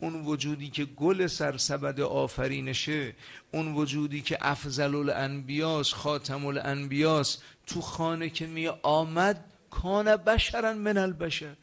[0.00, 3.14] اون وجودی که گل سرسبد آفرینشه
[3.52, 10.98] اون وجودی که افضل الانبیاس خاتم الانبیاس تو خانه که می آمد کان بشرن من
[10.98, 11.56] البشر.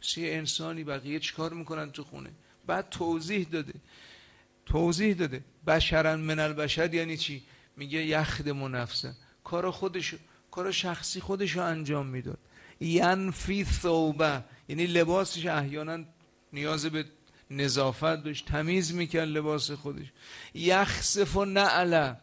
[0.00, 2.30] سی انسانی بقیه چیکار می‌کنن تو خونه؟
[2.70, 3.74] بعد توضیح داده.
[4.66, 5.44] توضیح داده.
[5.66, 7.42] بشرن من البشر یعنی چی؟
[7.76, 10.16] میگه یخدم و نفسه کار خودشو
[10.50, 12.38] کار شخصی خودشو انجام می‌داد.
[12.80, 14.44] ینفی ثوبه.
[14.68, 16.04] یعنی لباسش احیانا
[16.52, 17.04] نیاز به
[17.50, 18.46] نظافت داشت.
[18.46, 20.06] تمیز می‌کرد لباس خودش.
[20.54, 22.16] یخصف و نعله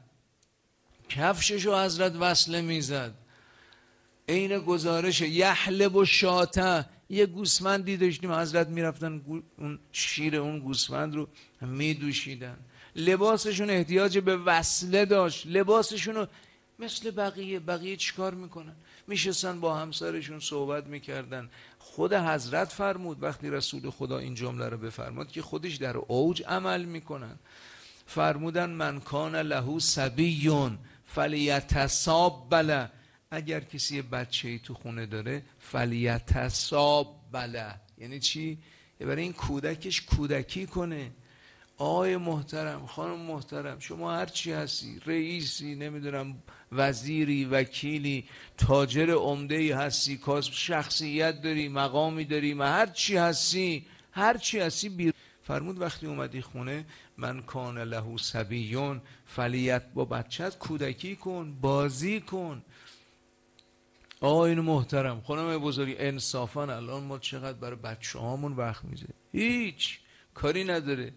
[1.09, 3.13] کفشش رو حضرت وصله می‌زد.
[4.29, 5.21] عین گزارش.
[5.21, 6.85] یحلب و شاته.
[7.09, 9.21] یه گوسفندی داشتیم حضرت می‌رفتن
[9.57, 11.27] اون شیر اون گوسفند رو
[11.61, 12.57] میدوشیدن.
[12.95, 15.47] لباسشون احتیاج به وصله داشت.
[15.47, 16.27] لباسشون رو
[16.79, 18.75] مثل بقیه بقیه چیکار می‌کنن؟
[19.07, 21.49] میشستن با همسرشون صحبت می‌کردن.
[21.79, 26.85] خود حضرت فرمود وقتی رسول خدا این جمله رو بفرماد که خودش در اوج عمل
[26.85, 27.35] می‌کنن.
[28.05, 32.89] فرمودن من کان لهو سبیون فلیتصاب بله.
[33.31, 37.73] اگر کسی بچه ای تو خونه داره فلیتصاب بله.
[37.97, 38.57] یعنی چی؟
[38.99, 41.11] برای این کودکش کودکی کنه.
[41.77, 46.35] آقای محترم خانم محترم شما هر چی هستی رئیسی نمی‌دونم
[46.71, 48.25] وزیری وکیلی
[48.57, 54.89] تاجر عمده هستی کاس شخصیت داری مقامی داری ما هر چی هستی هر چی هستی
[54.89, 55.13] بیر
[55.43, 56.85] فرمود وقتی اومدی خونه
[57.17, 62.63] من کان له سبیون فلیت با بچت کودکی کن بازی کن.
[64.21, 65.21] آقایون محترم.
[65.21, 69.99] خانم بزرگی انصافا الان ما چقدر برای بچه هامون وقت میزه هیچ
[70.33, 71.13] کاری نداره.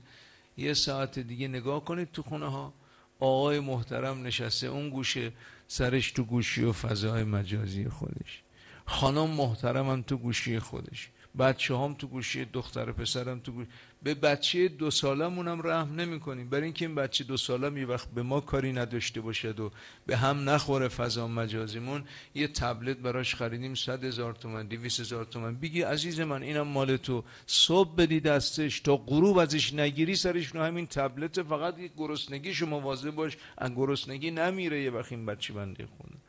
[0.56, 2.74] یه ساعت دیگه نگاه کنید تو خونه ها
[3.20, 5.32] آقای محترم نشسته اون گوشه
[5.66, 8.42] سرش تو گوشی و فضای مجازی خودش.
[8.86, 11.08] خانم محترم هم تو گوشی خودش.
[11.38, 13.68] بچه هم تو گوشی دختر پسرم تو گوشی.
[14.02, 17.86] به بچه دو سالمون هم رحم نمی کنیم برای اینکه این بچه دو سالم یه
[17.86, 19.70] وقت به ما کاری نداشته باشد و
[20.06, 25.56] به هم نخوره فضا مجازیمون یه تبلت براش خریدیم صد هزار تومن دیویس هزار تومن.
[25.56, 27.24] بگی عزیز من اینم مال تو.
[27.46, 30.62] صبح بدی دستش تا غروب ازش نگیری سرش نو.
[30.62, 33.36] همین تبلت فقط یک گرسنگیشو مواظب باش.
[33.58, 36.19] از گرسنگی نمیره یه وقت این بچه بنده خونه.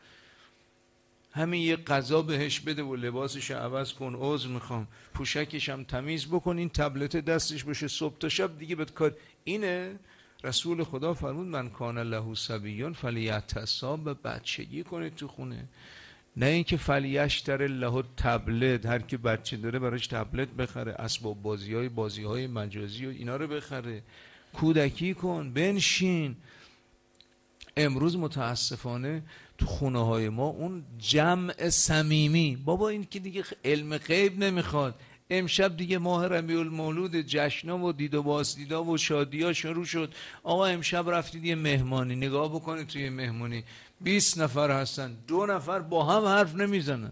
[1.31, 4.87] همین یه غذا بهش بده و لباسش عوض کن عذر می‌خوام.
[5.13, 9.99] پوشکش هم تمیز بکن این تبلت دستش باشه صبح تا شب دیگه بهت کار اینه؟
[10.43, 15.67] رسول خدا فرمود من کان له سبیون فلیتصاب به بچگی کنه تو خونه.
[16.37, 21.89] نه اینکه فلیشتر له تبلت هر کی بچه داره براش تبلت بخره اسباب بازی های
[21.89, 24.03] بازی های مجازی و اینا رو بخره.
[24.53, 26.35] کودکی کن بنشین.
[27.77, 29.23] امروز متاسفانه
[29.61, 32.55] تو خونه های ما اون جمع صمیمی.
[32.65, 34.95] بابا این که دیگه علم غیب نمی‌خواد.
[35.29, 40.13] امشب دیگه ماه ربیع المولود جشنا و دید و بازدیدا و شادیا شروع شد.
[40.43, 42.15] آقا امشب رفتید یه مهمانی.
[42.15, 43.63] نگاه بکنید توی مهمانی
[44.01, 45.17] 20 نفر هستن.
[45.27, 47.11] دو نفر با هم حرف نمی‌زنن.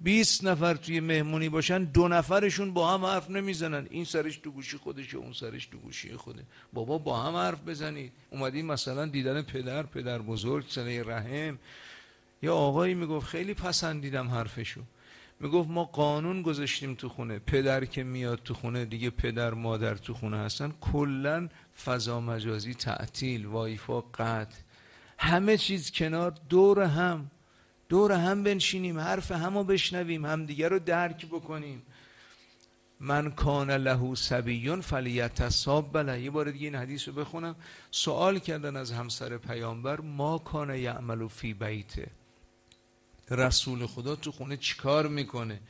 [0.00, 3.86] 20 نفر توی مهمونی باشن دو نفرشون با هم حرف نمی‌زنن.
[3.90, 6.42] این سرش تو گوشی خودشه اون سرش تو گوشی خوده.
[6.72, 11.58] بابا با هم حرف بزنید اومدیم مثلا دیدن پدر پدر بزرگ سنه رحم.
[12.42, 14.80] یا آقایی می‌گفت خیلی پسندیدم حرفشو.
[15.40, 17.38] می‌گفت ما قانون گذاشتیم تو خونه.
[17.38, 20.72] پدر که میاد تو خونه دیگه پدر مادر تو خونه هستن.
[20.80, 21.48] کلا
[21.84, 24.56] فضا مجازی تعطیل وایفا قطع.
[25.18, 27.30] همه چیز کنار دور هم.
[27.90, 31.82] دور هم بنشینیم حرف همو بشنویم همدیگه رو درک بکنیم.
[33.00, 37.56] من کان له سبیون فلیتصاب بله یه بار دیگه این حدیث رو بخونم.
[37.90, 42.06] سوال کردن از همسر پیامبر ما کان یعمل فی بیته.
[43.30, 45.60] رسول خدا تو خونه چیکار می‌کنه؟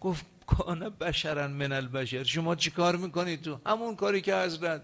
[0.00, 2.24] گفت کان بشرن من البشر.
[2.24, 4.82] شما چیکار می‌کنید تو؟ همون کاری که حضرت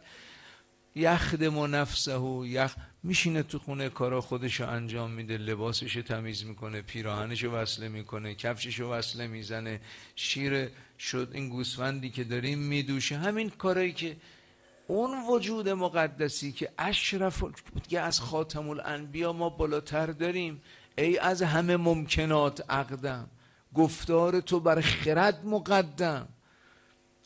[0.95, 6.83] یخدم و نفسه و یخ میشینه تو خونه کارا خودشو انجام میده لباسش تمیز می‌کنه
[6.83, 9.81] پیراهنشو وصله می‌کنه کفششو وصله می‌زنه
[10.17, 14.17] شیر شد این گوسفندی که داریم میدوشه همین کارایی که
[14.87, 17.45] اون وجود مقدسی که اشرف
[17.89, 20.63] که از خاتم الانبیا ما بالاتر داریم
[20.99, 23.31] ای از همه ممکنات اقدم.
[23.75, 26.29] گفتار تو بر خرد مقدم.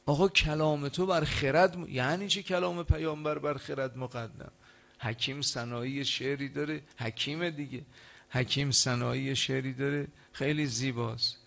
[0.07, 4.53] آقا کلام تو بر خرد یعنی چه کلام پیامبر بر خرد مقدم؟
[4.99, 6.83] حکیم صنایی شعری داره.
[6.99, 7.83] حکیم دیگه.
[8.31, 10.09] حکیم صنایی شعری داره.
[10.33, 11.39] خیلی زیباست.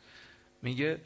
[0.62, 1.02] میگه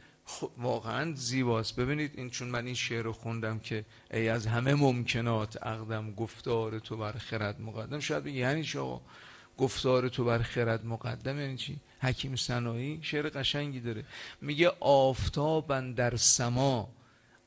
[0.58, 1.76] واقعا زیباست.
[1.76, 6.80] ببینید این چون من این شعر رو خوندم که ای از همه ممکنات اقدم گفتار
[6.80, 8.00] تو بر خرد مقدم.
[8.00, 8.80] شاید بگی یعنی چی
[9.58, 14.06] گفتار تو بر خرد مقدم یعنی چی؟ حکیم صنایی شعر قشنگی داره.
[14.42, 16.90] میگه آفتابن در سما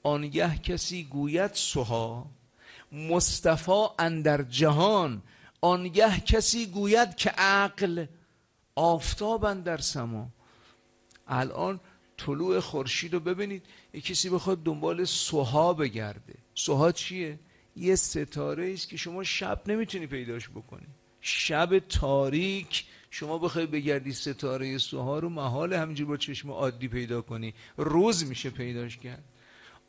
[0.03, 2.31] آنگه کسی گوید سوها
[2.93, 5.23] مصطفی اندر جهان
[5.61, 8.07] آنگه کسی گوید که عقل
[8.75, 10.29] آفتاب اندر سما.
[11.29, 11.81] الان
[12.17, 13.63] طلوع خورشید رو ببینید
[13.95, 16.35] یه کسی بخواد دنبال سوها بگرده.
[16.55, 17.39] سوها چیه؟
[17.77, 20.87] یه ستاره است که شما شب نمی‌تونی پیداش بکنی.
[21.21, 27.55] شب تاریک شما بخوای بگردی ستاره سوها رو محال همجور با چشم عادی پیدا کنی.
[27.77, 29.25] روز میشه پیداش کرد.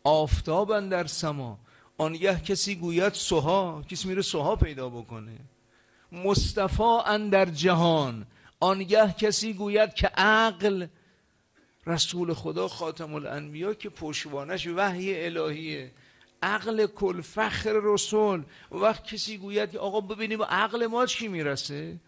[0.04, 1.60] آفتاب در سما.
[1.98, 5.38] آنگه کسی گوید سوها کسی میره سوها پیدا بکنه.
[6.12, 8.26] مصطفی اندر جهان
[8.60, 10.88] آنگه کسی گوید که عقل
[11.88, 15.92] رسول خدا خاتم الانبیا که پشوانش وحی الهیه.
[16.42, 18.44] عقل کل فخر رسول.
[18.72, 22.00] وقت کسی گوید که آقا ببینیم عقل ما چی می‌رسه؟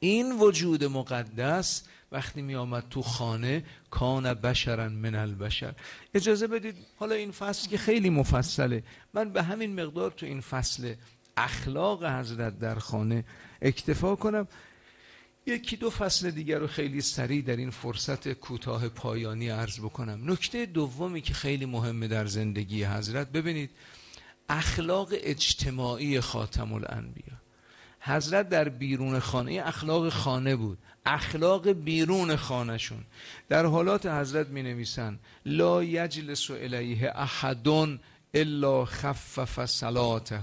[0.00, 1.82] این وجود مقدس
[2.12, 5.74] وقتی می آمد تو خانه کان بشرن من البشر.
[6.14, 8.82] اجازه بدید حالا این فصل که خیلی مفصله.
[9.14, 10.94] من به همین مقدار تو این فصل
[11.36, 13.24] اخلاق حضرت در خانه
[13.62, 14.48] اکتفا کنم.
[15.46, 20.30] یکی دو فصل دیگر رو خیلی سریع در این فرصت کوتاه پایانی عرض بکنم.
[20.30, 23.70] نکته دومی که خیلی مهمه در زندگی حضرت ببینید
[24.48, 27.47] اخلاق اجتماعی خاتم الانبیا.
[28.00, 30.78] حضرت در بیرون خانه اخلاق خانه بود.
[31.06, 33.04] اخلاق بیرون خانهشون.
[33.48, 38.00] در حالات حضرت می نویسن لا یجلس الیه احدون
[38.34, 40.40] الا خفف صلاته.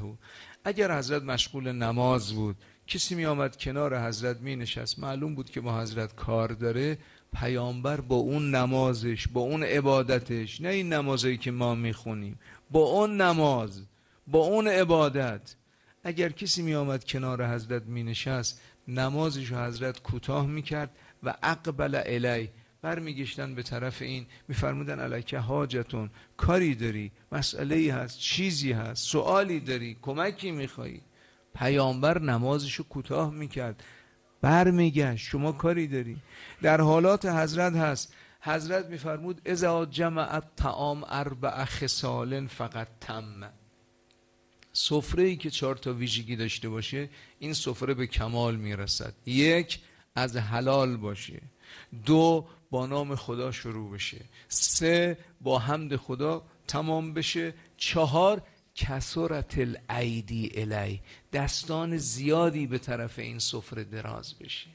[0.66, 2.56] اگر حضرت مشغول نماز بود
[2.88, 6.98] کسی می آمد کنار حضرت می نشست معلوم بود که با حضرت کار داره
[7.34, 12.40] پیامبر با اون نمازش با اون عبادتش نه این نمازایی که ما می‌خونیم.
[12.72, 13.82] با اون نماز
[14.28, 15.56] با اون عبادت.
[16.08, 20.90] اگر کسی می آمد کنار حضرت می نشست نمازش رو حضرت کوتاه می کرد
[21.24, 22.50] و اقبل الی
[22.82, 29.98] برمیگشتن به طرف این میفرمودن علیکه حاجتون کاری داری؟ مسئله هست چیزی هست سوالی داری
[30.02, 31.02] کمکی میخوایی؟
[31.56, 33.84] پیامبر نمازشو کوتاه می‌کرد.
[34.42, 36.18] برمیگشت شما کاری داری؟
[36.62, 38.14] در حالات حضرت هست.
[38.42, 43.52] حضرت میفرمود اذا جمع طعام اربع خصال فقط تم.
[44.78, 47.10] سفره ای که چهار تا ویژگی داشته باشه
[47.40, 49.14] این سفره به کمال می‌رسد.
[49.26, 49.80] یک
[50.16, 51.42] از حلال باشه.
[52.06, 54.22] دو با نام خدا شروع بشه.
[54.48, 57.54] سه با حمد خدا تمام بشه.
[57.78, 58.42] چهار
[58.76, 61.02] کسرت الایدی الی.
[61.34, 64.68] دستان زیادی به طرف این سفره دراز بشه.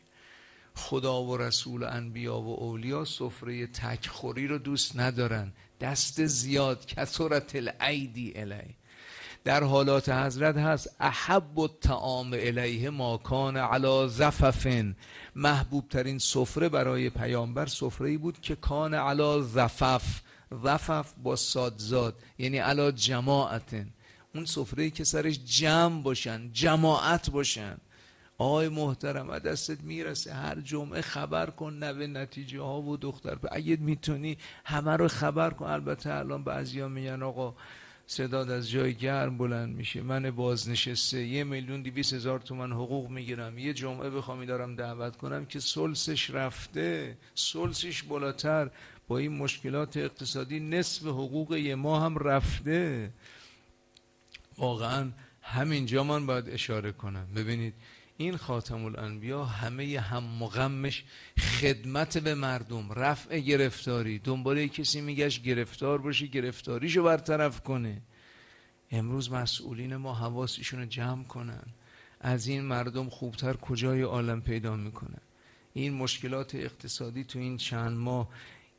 [0.74, 5.52] خدا و رسول و انبیا و اولیا سفره تکخوری رو دوست ندارن.
[5.80, 8.79] دست زیاد کسرت الایدی الی.
[9.44, 14.96] در حالات حضرت هست احب الطعام الیه ما کان علی زففن.
[15.36, 20.20] محبوب ترین سفره برای پیامبر سفره ای بود که کان علی زفف.
[20.64, 23.90] زفف با سادزاد یعنی علی جماعتن.
[24.34, 27.76] اون سفره که سرش جمع باشن جماعت باشن.
[28.38, 30.34] آقای محترم دستت می‌رسه.
[30.34, 33.38] هر جمعه خبر کن نوه نتیجه ها و دختر.
[33.52, 37.54] اگه می‌تونی همه رو خبر کن البته الان بعضی ها میگن آقا
[38.10, 40.02] صداد از جای گرم بلند میشه.
[40.02, 43.58] من بازنشسته یه میلیون دیویس هزار تومن حقوق می‌گیرم.
[43.58, 48.70] یه جمعه بخوام دارم دعوت کنم که سلسش رفته سلسش بالاتر.
[49.08, 53.10] با این مشکلات اقتصادی نصف حقوق یه ماه هم رفته.
[54.58, 55.10] واقعا
[55.42, 57.26] همینجا من باید اشاره کنم.
[57.36, 57.74] ببینید
[58.20, 61.04] این خاتم الانبیا همه هم مغمش
[61.38, 64.18] خدمت به مردم رفع گرفتاری.
[64.18, 68.02] دنباله کسی میگشت گرفتار باشی گرفتاریشو برطرف کنه.
[68.90, 71.62] امروز مسئولین ما حواسشون رو جمع کنن.
[72.20, 75.22] از این مردم خوبتر کجای عالم پیدا می‌کنن؟
[75.72, 78.28] این مشکلات اقتصادی تو این چند ماه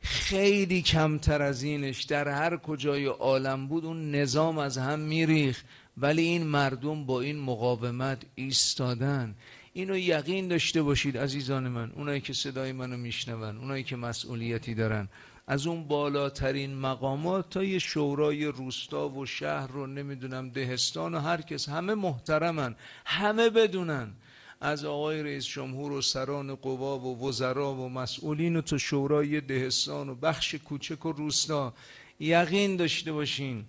[0.00, 2.02] خیلی کمتر از اینش.
[2.02, 5.62] در هر کجای عالم بود اون نظام از هم میریخ
[5.96, 9.34] ولی این مردم با این مقاومت ایستادن.
[9.72, 15.08] اینو یقین داشته باشید عزیزان من اونایی که صدای منو میشنون اونایی که مسئولیتی دارن.
[15.46, 21.40] از اون بالاترین مقامات تا یه شورای روستا و شهر رو نمی‌دونم دهستان و هر
[21.40, 24.12] کس همه محترمن همه بدونن.
[24.60, 30.08] از آقای رئیس جمهور و سران قوا و وزرا و مسئولین و تو شورای دهستان
[30.08, 31.74] و بخش کوچک و روستا.
[32.20, 33.64] یقین داشته باشین.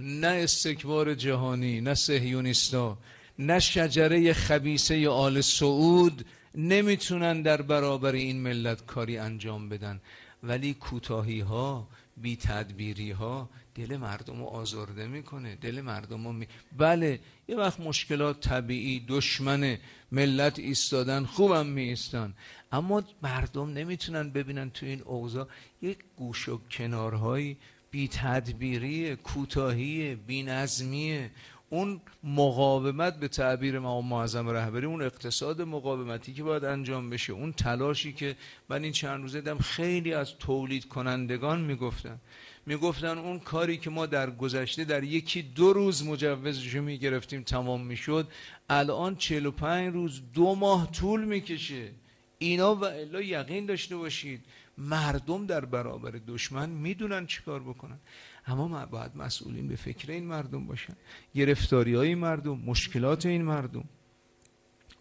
[0.00, 2.98] نه استکبار جهانی نه سهیونیستا
[3.38, 10.00] نه شجره خبیسه آل سعود نمی‌تونن در برابر این ملت کاری انجام بدن.
[10.42, 16.46] ولی کوتاهی ها بی تدبیری ها دل مردم رو آزرده می‌کنه دل مردم رو می...
[16.76, 19.78] بله یه وقت مشکلات طبیعی دشمن
[20.12, 22.34] ملت ایستادن خوبم می ایستان
[22.72, 25.48] اما مردم نمی‌تونن ببینن تو این اوضاع.
[25.82, 27.56] یک گوش و کنارهایی
[27.90, 31.30] بی تدبیری کوتاهی بی نظمیه
[31.70, 37.52] اون مقاومت به تعبیر ما معظم رهبری اون اقتصاد مقاومتی که باید انجام بشه اون
[37.52, 38.36] تلاشی که
[38.68, 42.18] من این چند روزه دیدم خیلی از تولید کنندگان می‌گفتن.
[42.66, 47.86] می‌گفتن اون کاری که ما در گذشته در یکی دو روز مجوزش رو می‌گرفتیم تمام
[47.86, 48.28] می‌شد
[48.70, 51.90] الان 45 روز دو ماه طول می‌کشه.
[52.38, 54.40] اینا و الا یقین داشته باشید.
[54.78, 57.98] مردم در برابر دشمن می‌دونن چیکار بکنن.
[58.46, 60.94] اما باید مسئولین به فکر این مردم باشن
[61.34, 63.84] گرفتاری های مردم مشکلات این مردم.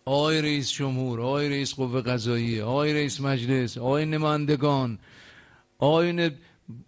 [0.05, 4.99] آقای رئیس جمهور آقای رئیس قوه قضاییه آقای رئیس مجلس آقای نمایندگان
[5.77, 6.31] آقای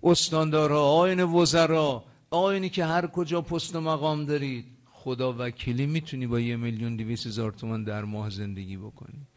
[0.04, 4.66] استاندارها آقای وزرا آقایونی که هر کجا پست و مقام دارید.
[4.92, 9.28] خدا وکیلی می‌تونی با یه میلیون دیویس هزار تومن در ماه زندگی بکنی.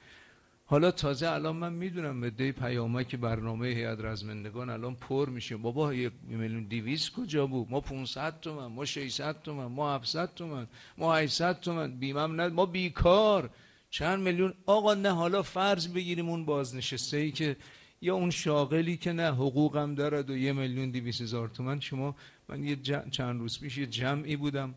[0.73, 5.57] حالا تازه الان من می‌دونم به دی پیامک برنامه هیئت رزمندگان الان پر میشه.
[5.57, 10.67] بابا یک میلیون دیویس کجا بود؟ ما 500 تومن ما 600 تومن ما 700 تومن
[10.99, 11.99] ما 800 تومن.
[11.99, 13.51] بیمم نه ما بیکار.
[13.91, 17.57] چند میلیون؟ آقا نه حالا فرض بگیریم اون بازنشسته ای که
[18.01, 21.81] یا اون شاغلی که نه حقوقم دارد و یه میلیون دیویس هزار تومن.
[21.81, 22.17] شما
[22.49, 22.77] من یه
[23.11, 24.75] چند روز پیش یه جمعی بودم.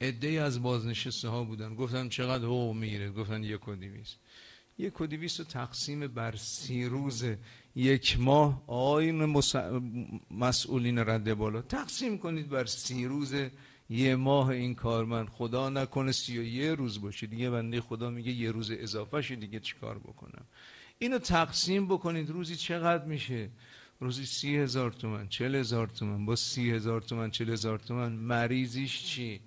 [0.00, 1.74] عده از بازنشسته ها بودن.
[1.74, 4.16] گفتن چقدر حقوق می‌گیره گفتن یک و دیویس
[4.78, 7.24] یک و دیویس رو تقسیم بر سی روز
[7.74, 8.64] یک ماه.
[8.66, 9.42] آین
[10.30, 11.62] مسئولین رده بالا.
[11.62, 13.34] تقسیم کنید بر سی روز
[13.90, 17.26] یه ماه این کار من خدا نکنه سی و یه روز باشه.
[17.26, 20.44] دیگه بنده خدا میگه یه روز اضافه شد دیگه چیکار بکنم؟
[20.98, 22.30] اینو تقسیم بکنید.
[22.30, 23.50] روزی چقدر میشه؟
[24.00, 26.26] روزی سی هزار تومن چل هزار تومن.
[26.26, 29.40] با سی هزار تومن چل هزار تومن مریضیش چی؟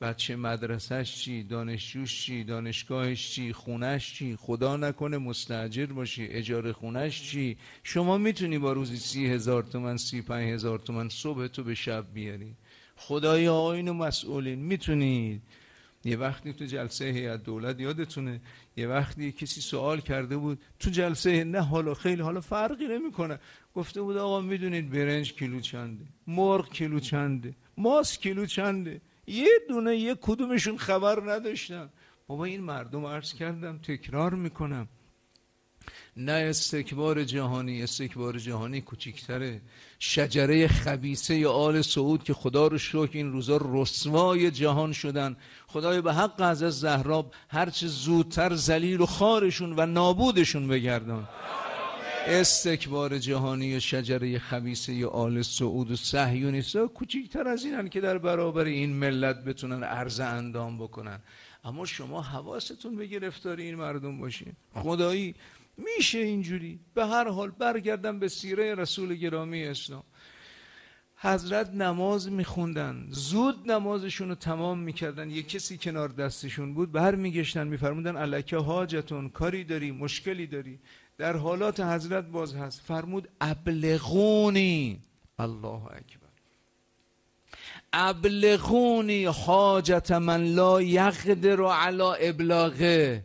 [0.00, 6.26] بچه مدرسهش چی دانشجوش چی دانشگاهش چی خونش چی؟ خدا نکنه مستجر باشی.
[6.26, 11.46] اجاره خونش چی؟ شما می‌تونی با روزی سی هزار تومن سی پنج هزار تومن صبح
[11.46, 12.54] تو به شب بیاری.
[12.96, 15.42] خدای آین و مسئولین می‌تونید
[16.04, 18.40] یه وقتی تو جلسه هیئت دولت یادتونه؟
[18.76, 23.38] یه وقتی کسی سوال کرده بود تو جلسه نه حالا خیلی حالا فرقی نمی‌کنه.
[23.74, 29.00] گفته بود آقا می‌دونید برنج کیلو چنده مرغ کیلو چنده ماس کیلو چنده.
[29.26, 31.90] یه دونه یه کدومشون خبر نداشتن.
[32.26, 34.88] بابا این مردم عرض کردم تکرار می‌کنم.
[36.16, 39.60] نه استکبار جهانی استکبار جهانی کوچیکتره.
[39.98, 45.36] شجره خبیسه آل سعود که خدا رو شکر این روزا رسوای جهان شدن.
[45.66, 51.28] خدای به حق از زهراب هرچه زودتر زلیل و خارشون و نابودشون بگردان
[52.26, 58.64] استکبار جهانی و شجره خبیسه آل سعود و صهیونیستا کوچیکتر از اینن که در برابر
[58.64, 61.20] این ملت بتونن عرض اندام بکنن.
[61.64, 64.52] اما شما حواستون به گرفتاری این مردم باشین.
[64.74, 65.34] خدایی
[65.76, 66.80] میشه اینجوری.
[66.94, 70.02] به هر حال برگردم به سیره رسول گرامی اسلام.
[71.16, 73.06] حضرت نماز میخوندن.
[73.10, 75.30] زود نمازشون رو تمام می‌کردن.
[75.30, 76.92] یه کسی کنار دستشون بود.
[76.92, 80.78] برمیگشتن میفرمودن علکه حاجتون کاری داری مشکلی داری.
[81.18, 82.80] در حالات حضرت باز هست.
[82.80, 85.00] فرمود ابلغونی.
[85.38, 86.24] الله اکبر.
[87.92, 93.24] ابلغونی حاجت من لا یقدر علی ابلاغه.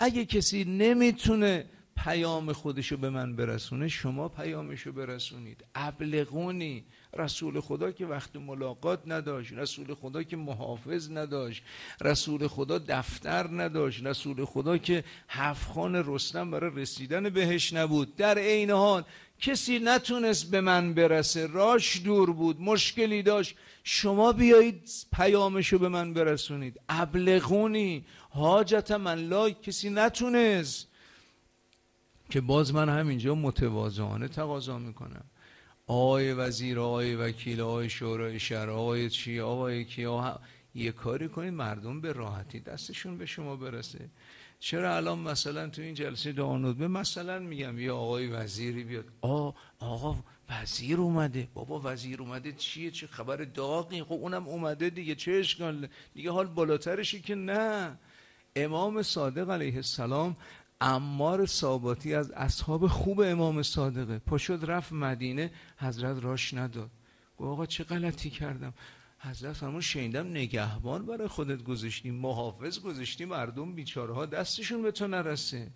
[0.00, 1.64] اگه کسی نمی‌تونه
[1.96, 5.64] پیام خودشو به من برسونه شما پیامشو برسونید.
[5.74, 6.84] ابلغونی.
[7.16, 11.62] رسول خدا که وقت ملاقات نداشت رسول خدا که محافظ نداشت
[12.00, 18.16] رسول خدا دفتر نداشت رسول خدا که هفخان رستم برای رسیدن بهش نبود.
[18.16, 19.04] در عین حال
[19.40, 21.46] کسی نتونست به من برسه.
[21.46, 23.54] راش دور بود مشکلی داشت.
[23.84, 26.80] شما بیایید پیامشو به من برسونید.
[26.88, 30.88] ابلغونی حاجت من لا کسی نتونست.
[32.30, 35.24] که باز من همینجا متواضعانه تقاضا می‌کنم.
[35.88, 40.06] آقای وزیر آقای وکیل آقای شورای شهر آقای چی آقای کی
[40.74, 44.10] یه کاری کنید مردم به راحتی دستشون به شما برسه.
[44.60, 49.04] چرا الان مثلا تو این جلسه به مثلا میگم یه آقای وزیری بیاد.
[49.20, 50.16] آ آقا
[50.48, 51.48] وزیر اومده.
[51.54, 55.14] بابا وزیر اومده چیه؟ چه خبر داغی؟ خب اونم اومده دیگه.
[55.14, 57.98] چه اشکال؟ دیگه حال بالاترشی که نه.
[58.56, 60.36] امام صادق علیه السلام
[60.80, 64.18] امار ثاباتی از اصحاب خوب امام صادقه.
[64.18, 66.90] پاشد رفت مدینه حضرت راش نداد.
[67.38, 68.74] گفت آقا چه غلطی کردم؟
[69.18, 75.70] حضرت فرمود شنیدم نگهبان برای خودت گذاشتیم محافظ گذاشتیم مردم بیچاره دستشون به تو نرسه.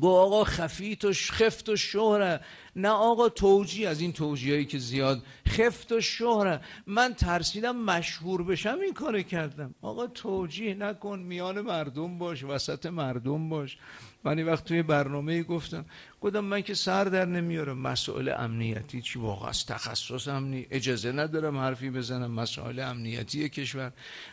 [0.00, 2.40] گو آقا خفیت و خفت و شهره.
[2.76, 5.22] نه آقا توجی از این توجیهایی که زیاد.
[5.48, 6.60] خفت و شهره.
[6.86, 9.74] من ترسیدم مشهور بشم این کار کردم.
[9.82, 13.76] آقا توجیه نکن میان مردم باش وسط مردم باش.
[14.24, 15.84] من این وقت توی برنامه گفتم
[16.20, 17.78] گفتم من که سر در نمیارم.
[17.78, 20.66] مسائل امنیتی چی؟ واقعا از تخصص امنی.
[20.70, 22.30] اجازه ندارم حرفی بزنم.
[22.30, 23.92] مسائل امنیتی کشور.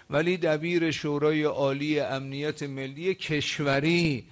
[0.10, 4.26] ولی دبیر شورای عالی امنیت ملی کشوری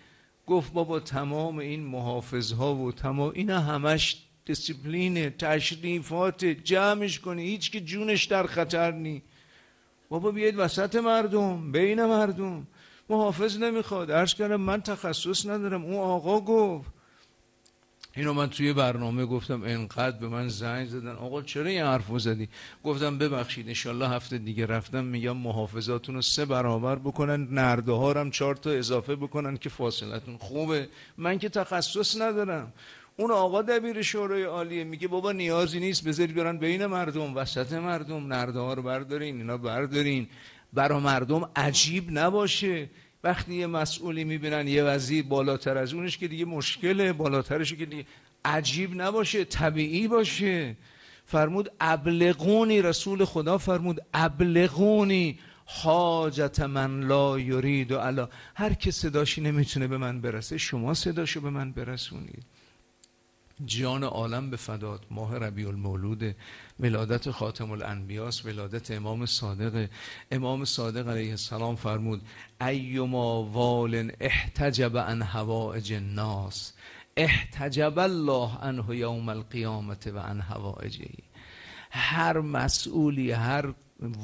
[0.50, 7.44] گفت بابا تمام این محافظ ها و تمام اینا همش دیسیپلین تشریفات جمعش کنی.
[7.44, 9.22] هیچ که جونش در خطر نی.
[10.10, 12.68] بابا بیاید وسط مردم بین مردم.
[13.10, 14.12] محافظ نمی‌خواد.
[14.12, 15.86] عرض کردم من تخصص ندارم.
[15.86, 16.92] اون آقا گفت
[18.16, 21.16] اینو من توی برنامه گفتم انقدر به من زنگ زدن.
[21.16, 22.50] آقا چرا این حرفو زدی؟
[22.84, 28.32] گفتم ببخشید انشالله هفته دیگه رفتم میگم محافظاتون رو سه برابر بکنن نرده ها هم
[28.32, 30.90] چهار تا اضافه بکنن که فاصلتون خوبه.
[31.18, 32.74] من که تخصص ندارم.
[33.18, 38.34] اون آقا دبیر شورای عالیه میگه بابا نیازی نیست بذارید برن بین مردم وسط مردم
[38.34, 40.28] نرده ها رو بردارین اینا بردارین.
[40.74, 42.90] برا مردم عجیب نباشه.
[43.24, 48.06] وقتی یه مسئولی می‌بینن یه وزیر بالاتر از اونش که دیگه مشکله بالاترش که دیگه
[48.46, 50.76] عجیب نباشه طبیعی باشه.
[51.26, 59.42] فرمود ابلغونی رسول خدا فرمود ابلغونی حاجت من لا یرید و علا هر که صداشی
[59.42, 62.44] نمی‌تونه به من برسه شما صداشو به من برسونید.
[63.66, 66.36] جان عالم به فدات ماه ربیع المولود
[66.80, 69.88] ولادت خاتم الانبیاس ولادت امام صادق.
[70.32, 72.22] امام صادق علیه السلام فرمود
[72.62, 76.74] ایما وال احتجب عن هوائج الناس
[77.18, 81.10] احتجب الله عنه یوم القیامت و عن هوائجه
[81.92, 83.74] هر مسئولی هر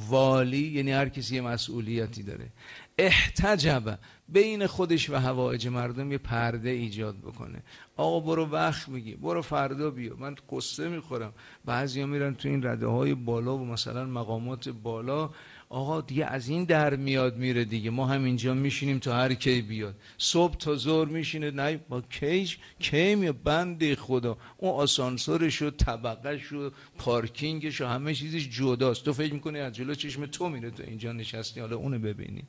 [0.10, 2.52] والی یعنی هر کسی مسئولیتی داره.
[2.98, 4.00] احتجب.
[4.30, 7.64] بین خودش و هوایج مردم یه پرده ایجاد بکنه.
[7.98, 9.16] آقا برو وقت میگی.
[9.16, 10.16] برو فردا بیا.
[10.16, 11.34] من قصه می‌خورم.
[11.66, 15.30] بعضیا میرن تو این رده های بالا و مثلا مقامات بالا
[15.70, 17.90] آقا دیگه از این در میاد میره دیگه.
[17.90, 19.96] ما هم اینجا میشینیم تا هر کی بیاد.
[20.18, 21.52] صبح تا زور میشینه.
[21.52, 24.38] نه با کیش کی میاد؟ بند خدا.
[24.58, 29.06] اون آسانسورش و طبقه و پارکینگش و همه چیزش جداست.
[29.06, 32.48] تو فکر می‌کنی از جلو چشم تو میره تو اینجا نشستی؟ حالا اونو ببینید.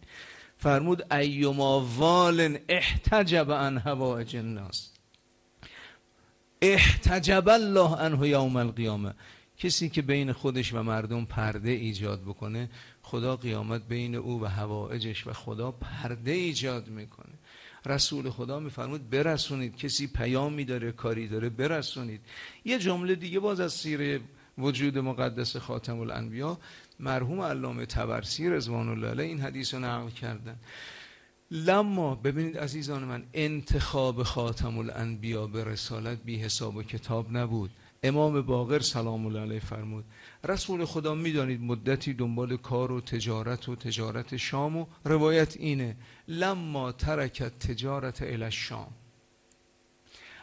[0.58, 4.92] فرمود ایما وال احتجب عن هوایج الناس
[6.62, 9.14] احتجب الله عنه یوم القیامه.
[9.58, 12.68] کسی که بین خودش و مردم پرده ایجاد بکنه
[13.06, 17.34] خدا قیامت بین او و هوایجش و خدا پرده ایجاد می‌کنه.
[17.86, 19.76] رسول خدا میفرمود برسونید.
[19.76, 22.20] کسی پیامی داره کاری داره برسونید.
[22.64, 24.20] یه جمله دیگه باز از سیره
[24.58, 26.58] وجود مقدس خاتم الانبیا.
[27.00, 30.56] مرحوم علامه تبرسی رضوان الله این حدیث رو نقل کردن.
[31.50, 37.70] لما ببینید عزیزان من انتخاب خاتم الانبیا به رسالت بی حساب و کتاب نبود.
[38.02, 40.04] امام باقر سلام الله علیه فرمود
[40.44, 45.96] رسول خدا می‌دانید مدتی دنبال کار و تجارت و تجارت شام و روایت اینه
[46.28, 48.92] لما ترکت تجارت ال شام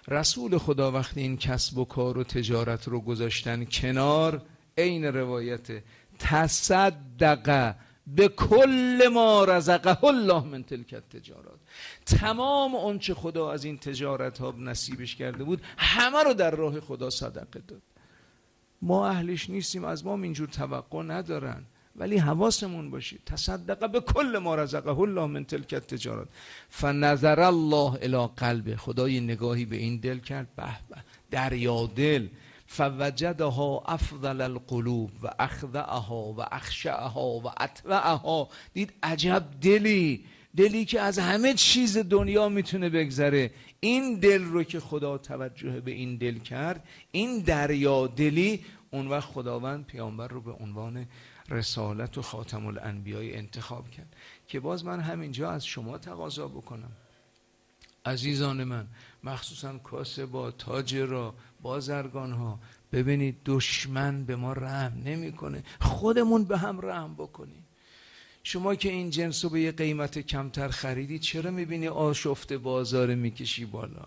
[0.08, 4.42] رسول خدا وقتی این کسب و کار و تجارت رو گذاشتن کنار
[4.78, 5.68] عین روایت
[6.20, 7.76] تصدق
[8.08, 11.60] به کل ما رزقه الله من تلک تجارات
[12.06, 17.10] تمام آنچه خدا از این تجارت ها نصیبش کرده بود همه رو در راه خدا
[17.10, 17.82] صدقه داد.
[18.82, 21.66] ما اهلش نیستیم از ما اینجور توقع ندارن.
[21.96, 26.28] ولی حواسمون باشید تصدق به کل ما رزقه الله من تلک تجارات
[26.70, 30.48] فنظر الله الى قلبه خدای نگاهی به این دل کرد.
[30.56, 30.96] به به
[31.32, 32.28] دریا دل.
[32.74, 40.26] فوجدها افضل القلوب و اخذعها و اخشعها و اطوعها دید عجب دلی
[40.58, 43.52] دلی که از همه چیز دنیا می‌تونه بگذره.
[43.80, 49.30] این دل رو که خدا توجه به این دل کرد این دریا دلی اون وقت
[49.30, 51.08] خداوند پیامبر رو به عنوان
[51.50, 54.16] رسالت و خاتم الانبیای انتخاب کرد.
[54.48, 56.92] که باز من همینجا از شما تقاضا بکنم.
[58.06, 58.88] عزیزان من
[59.24, 62.60] مخصوصا کاسبا تاجرا بازرگان ها
[62.92, 65.64] ببینید دشمن به ما رحم نمی‌کنه.
[65.82, 67.66] خودمون به هم رحم بکنیم.
[68.44, 73.66] شما که این جنس رو به یه قیمت کمتر خریدید چرا می‌بینی آشفت بازار می‌کشی
[73.66, 74.06] بالا؟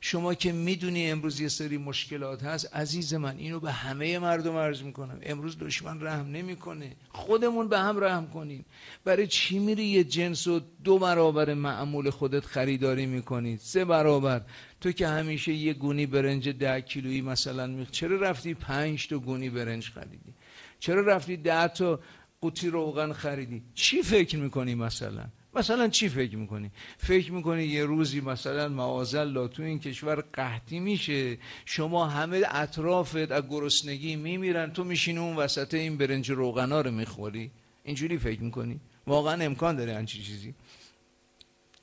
[0.00, 4.82] شما که می‌دونی امروز یه سری مشکلات هست عزیز من اینو به همه مردم عرض
[4.82, 5.18] می‌کنم.
[5.22, 6.96] امروز دشمن رحم نمی‌کنه.
[7.08, 8.64] خودمون به هم رحم کنیم.
[9.04, 14.42] برای چی میری یه جنس رو دو برابر معمول خودت خریداری می‌کنید سه برابر.
[14.80, 19.50] تو که همیشه یه گونی برنج ده کیلویی مثلا می چرا رفتی پنج تا گونی
[19.50, 20.34] برنج خریدی؟
[20.78, 22.00] چرا رفتی ده تا
[22.40, 25.26] قوطی روغن خریدی؟ چی فکر می‌کنی مثلا؟
[25.58, 31.38] مثلا چی فکر می‌کنی؟ فکر می‌کنی یه روزی مثلا معاذالله تو این کشور قحطی میشه
[31.64, 37.50] شما همه اطرافت از گرسنگی میمیرن تو میشینی اون وسط این برنج روغنا رو می‌خوری؟
[37.84, 40.54] اینجوری فکر می‌کنی؟ واقعا امکان داره همچین چیزی.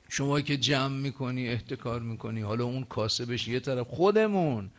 [0.08, 4.70] شما که جمع می‌کنی احتکار می‌کنی حالا اون کاسبش یه طرف خودمون.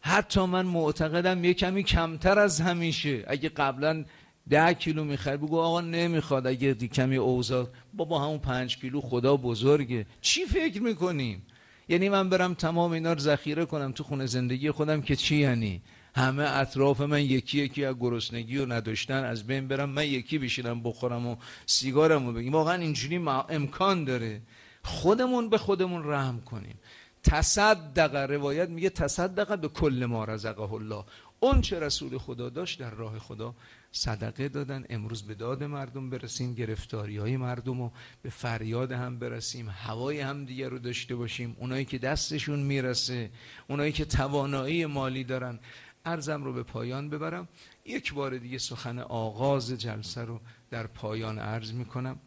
[0.00, 3.24] حتی من معتقدم یه کمی کمتر از همیشه.
[3.26, 4.04] اگه قبلا
[4.50, 6.46] ده کیلو می‌خوای بگو آقا نمی‌خواد.
[6.46, 10.06] اگه کمی اوضاع بابا همون پنج کیلو خدا بزرگه.
[10.20, 11.46] چی فکر می‌کنیم؟
[11.88, 15.82] یعنی من برم تمام اینا رو ذخیره کنم تو خونه زندگی خودم که چی یعنی؟
[16.14, 19.24] همه اطراف من یکی یکی از گرسنگی و نداشتن.
[19.24, 21.36] از بین برم من یکی بشینم بخورم و
[21.66, 23.16] سیگارم رو بگیم واقعا اینجوری
[23.48, 24.40] امکان داره.
[24.82, 26.78] خودمون به خودمون رحم کنیم.
[27.24, 28.30] تصدق.
[28.30, 31.04] روایت میگه تصدق به کل ما رزقه الله.
[31.40, 33.54] اون چه رسول خدا داشت در راه خدا
[33.92, 34.84] صدقه دادن.
[34.90, 40.44] امروز به داد مردم برسیم گرفتاری های مردم رو به فریاد هم برسیم هوای هم
[40.44, 41.56] دیگر رو داشته باشیم.
[41.58, 43.30] اونایی که دستشون می‌رسه
[43.68, 45.58] اونایی که توانایی مالی دارن
[46.04, 47.48] ارزم رو به پایان ببرم.
[47.84, 52.18] یک بار دیگه سخن آغاز جلسه رو در پایان عرض می‌کنم.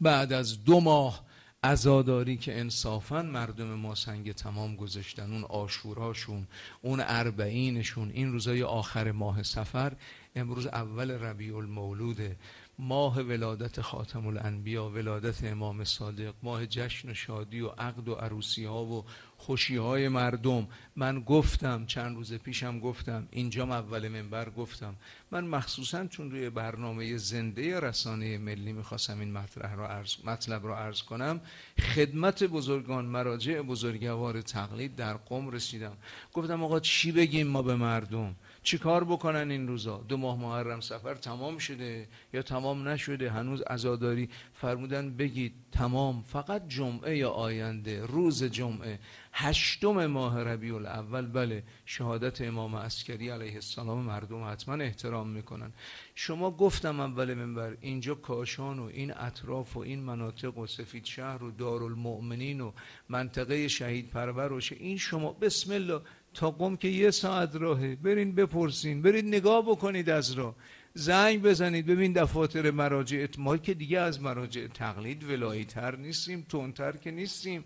[0.00, 1.26] بعد از دو ماه
[1.62, 6.46] ازاداری که انصافا مردم ما سنگ تمام گذاشتن اون آشوراشون
[6.82, 9.92] اون اربعینشون این روزای آخر ماه سفر
[10.36, 12.36] امروز اول ربیع المولود
[12.78, 18.64] ماه ولادت خاتم الانبیا ولادت امام صادق ماه جشن و شادی و عقد و عروسی
[18.64, 19.04] ها و
[19.36, 20.68] خوشی های مردم.
[20.96, 24.94] من گفتم چند روز پیشم گفتم اینجا اول منبر گفتم.
[25.30, 30.78] من مخصوصا چون روی برنامه زنده رسانه ملی می‌خواستم این مطرح را عرض، مطلب را
[30.78, 31.40] عرض کنم
[31.94, 35.96] خدمت بزرگان مراجع بزرگوار تقلید در قم رسیدم.
[36.32, 38.34] گفتم آقا چی بگیم ما به مردم؟
[38.66, 43.62] چی کار بکنن این روزا؟ دو ماه محرم سفر تمام شده یا تمام نشده؟ هنوز
[43.62, 48.98] عزاداری؟ فرمودن بگید تمام فقط جمعه یا آینده روز جمعه.
[49.38, 55.72] هشتم ماه ربیع الاول بله شهادت امام عسکری علیه السلام مردم حتما احترام می‌کنن.
[56.14, 61.44] شما گفتم اول منبر اینجا کاشان و این اطراف و این مناطق و سفید شهر
[61.44, 62.72] و دارالمؤمنین و
[63.08, 66.00] منطقه شهید پرور و این شما بسم الله
[66.34, 67.96] تا قم که یه ساعت راهه.
[67.96, 70.54] برین بپرسین برید نگاه بکنید از راه.
[70.94, 76.96] زنگ بزنید ببین دفاتر مراجع ما که دیگه از مراجع تقلید ولایی تر نیستیم تونتر
[76.96, 77.64] که نیستیم.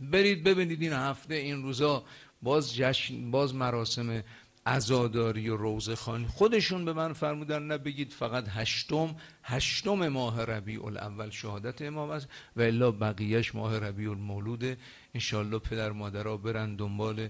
[0.00, 2.04] برید ببینید این هفته این روزا
[2.42, 4.22] باز جشن باز مراسم
[4.66, 11.30] عزاداری و روزخانی خودشون به من فرمودن نه بگید فقط هشتم هشتم ماه ربیع الاول
[11.30, 14.76] شهادت امام است و الا بقیهش ماه ربیع المولوده
[15.14, 17.28] انشالله پدر مادرها برن دنبال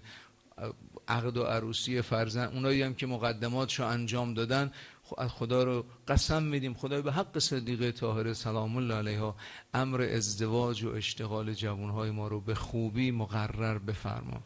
[1.09, 2.55] عقد و عروسی فرزند.
[2.55, 4.73] اونایی هم که مقدماتشو انجام دادن
[5.19, 6.75] از خدا رو قسم میدیم.
[6.75, 9.35] خدای به حق صدیقه طاهره سلام الله علیها
[9.75, 14.43] امر ازدواج و اشتغال جوانهای ما رو به خوبی مقرر بفرما.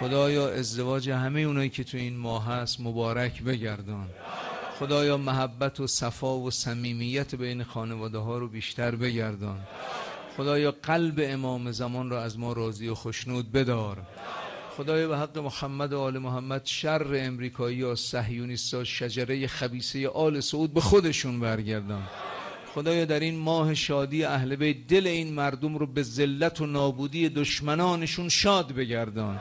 [0.00, 4.08] خدایا ازدواج همه اونایی که تو این ماه هست مبارک بگردان.
[4.78, 9.60] خدایا محبت و صفا و صمیمیت بین خانواده ها رو بیشتر بگردان.
[10.36, 14.02] خدایا قلب امام زمان را از ما راضی و خشنود بدار.
[14.78, 20.74] خدایا به حق محمد و آل محمد شر امریکایی و صهیونیستا شجره خبیسه آل سعود
[20.74, 22.02] به خودشون برگردان
[22.74, 27.28] خدایا در این ماه شادی اهل بیت دل این مردم رو به ذلت و نابودی
[27.28, 29.38] دشمنانشون شاد بگردان.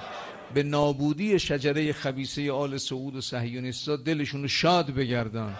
[0.54, 5.56] به نابودی شجره خبیسه آل سعود و صهیونیستا دلشون رو شاد بگردان.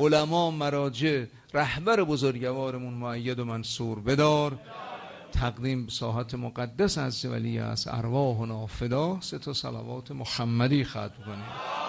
[0.00, 4.58] علما مراجع رهبر بزرگوارمون معید و منصور بدار.
[5.32, 11.87] تقدیم ساحت مقدس از ولی از ارواح و نافدا سه تا صلوات محمدی ختم کنیم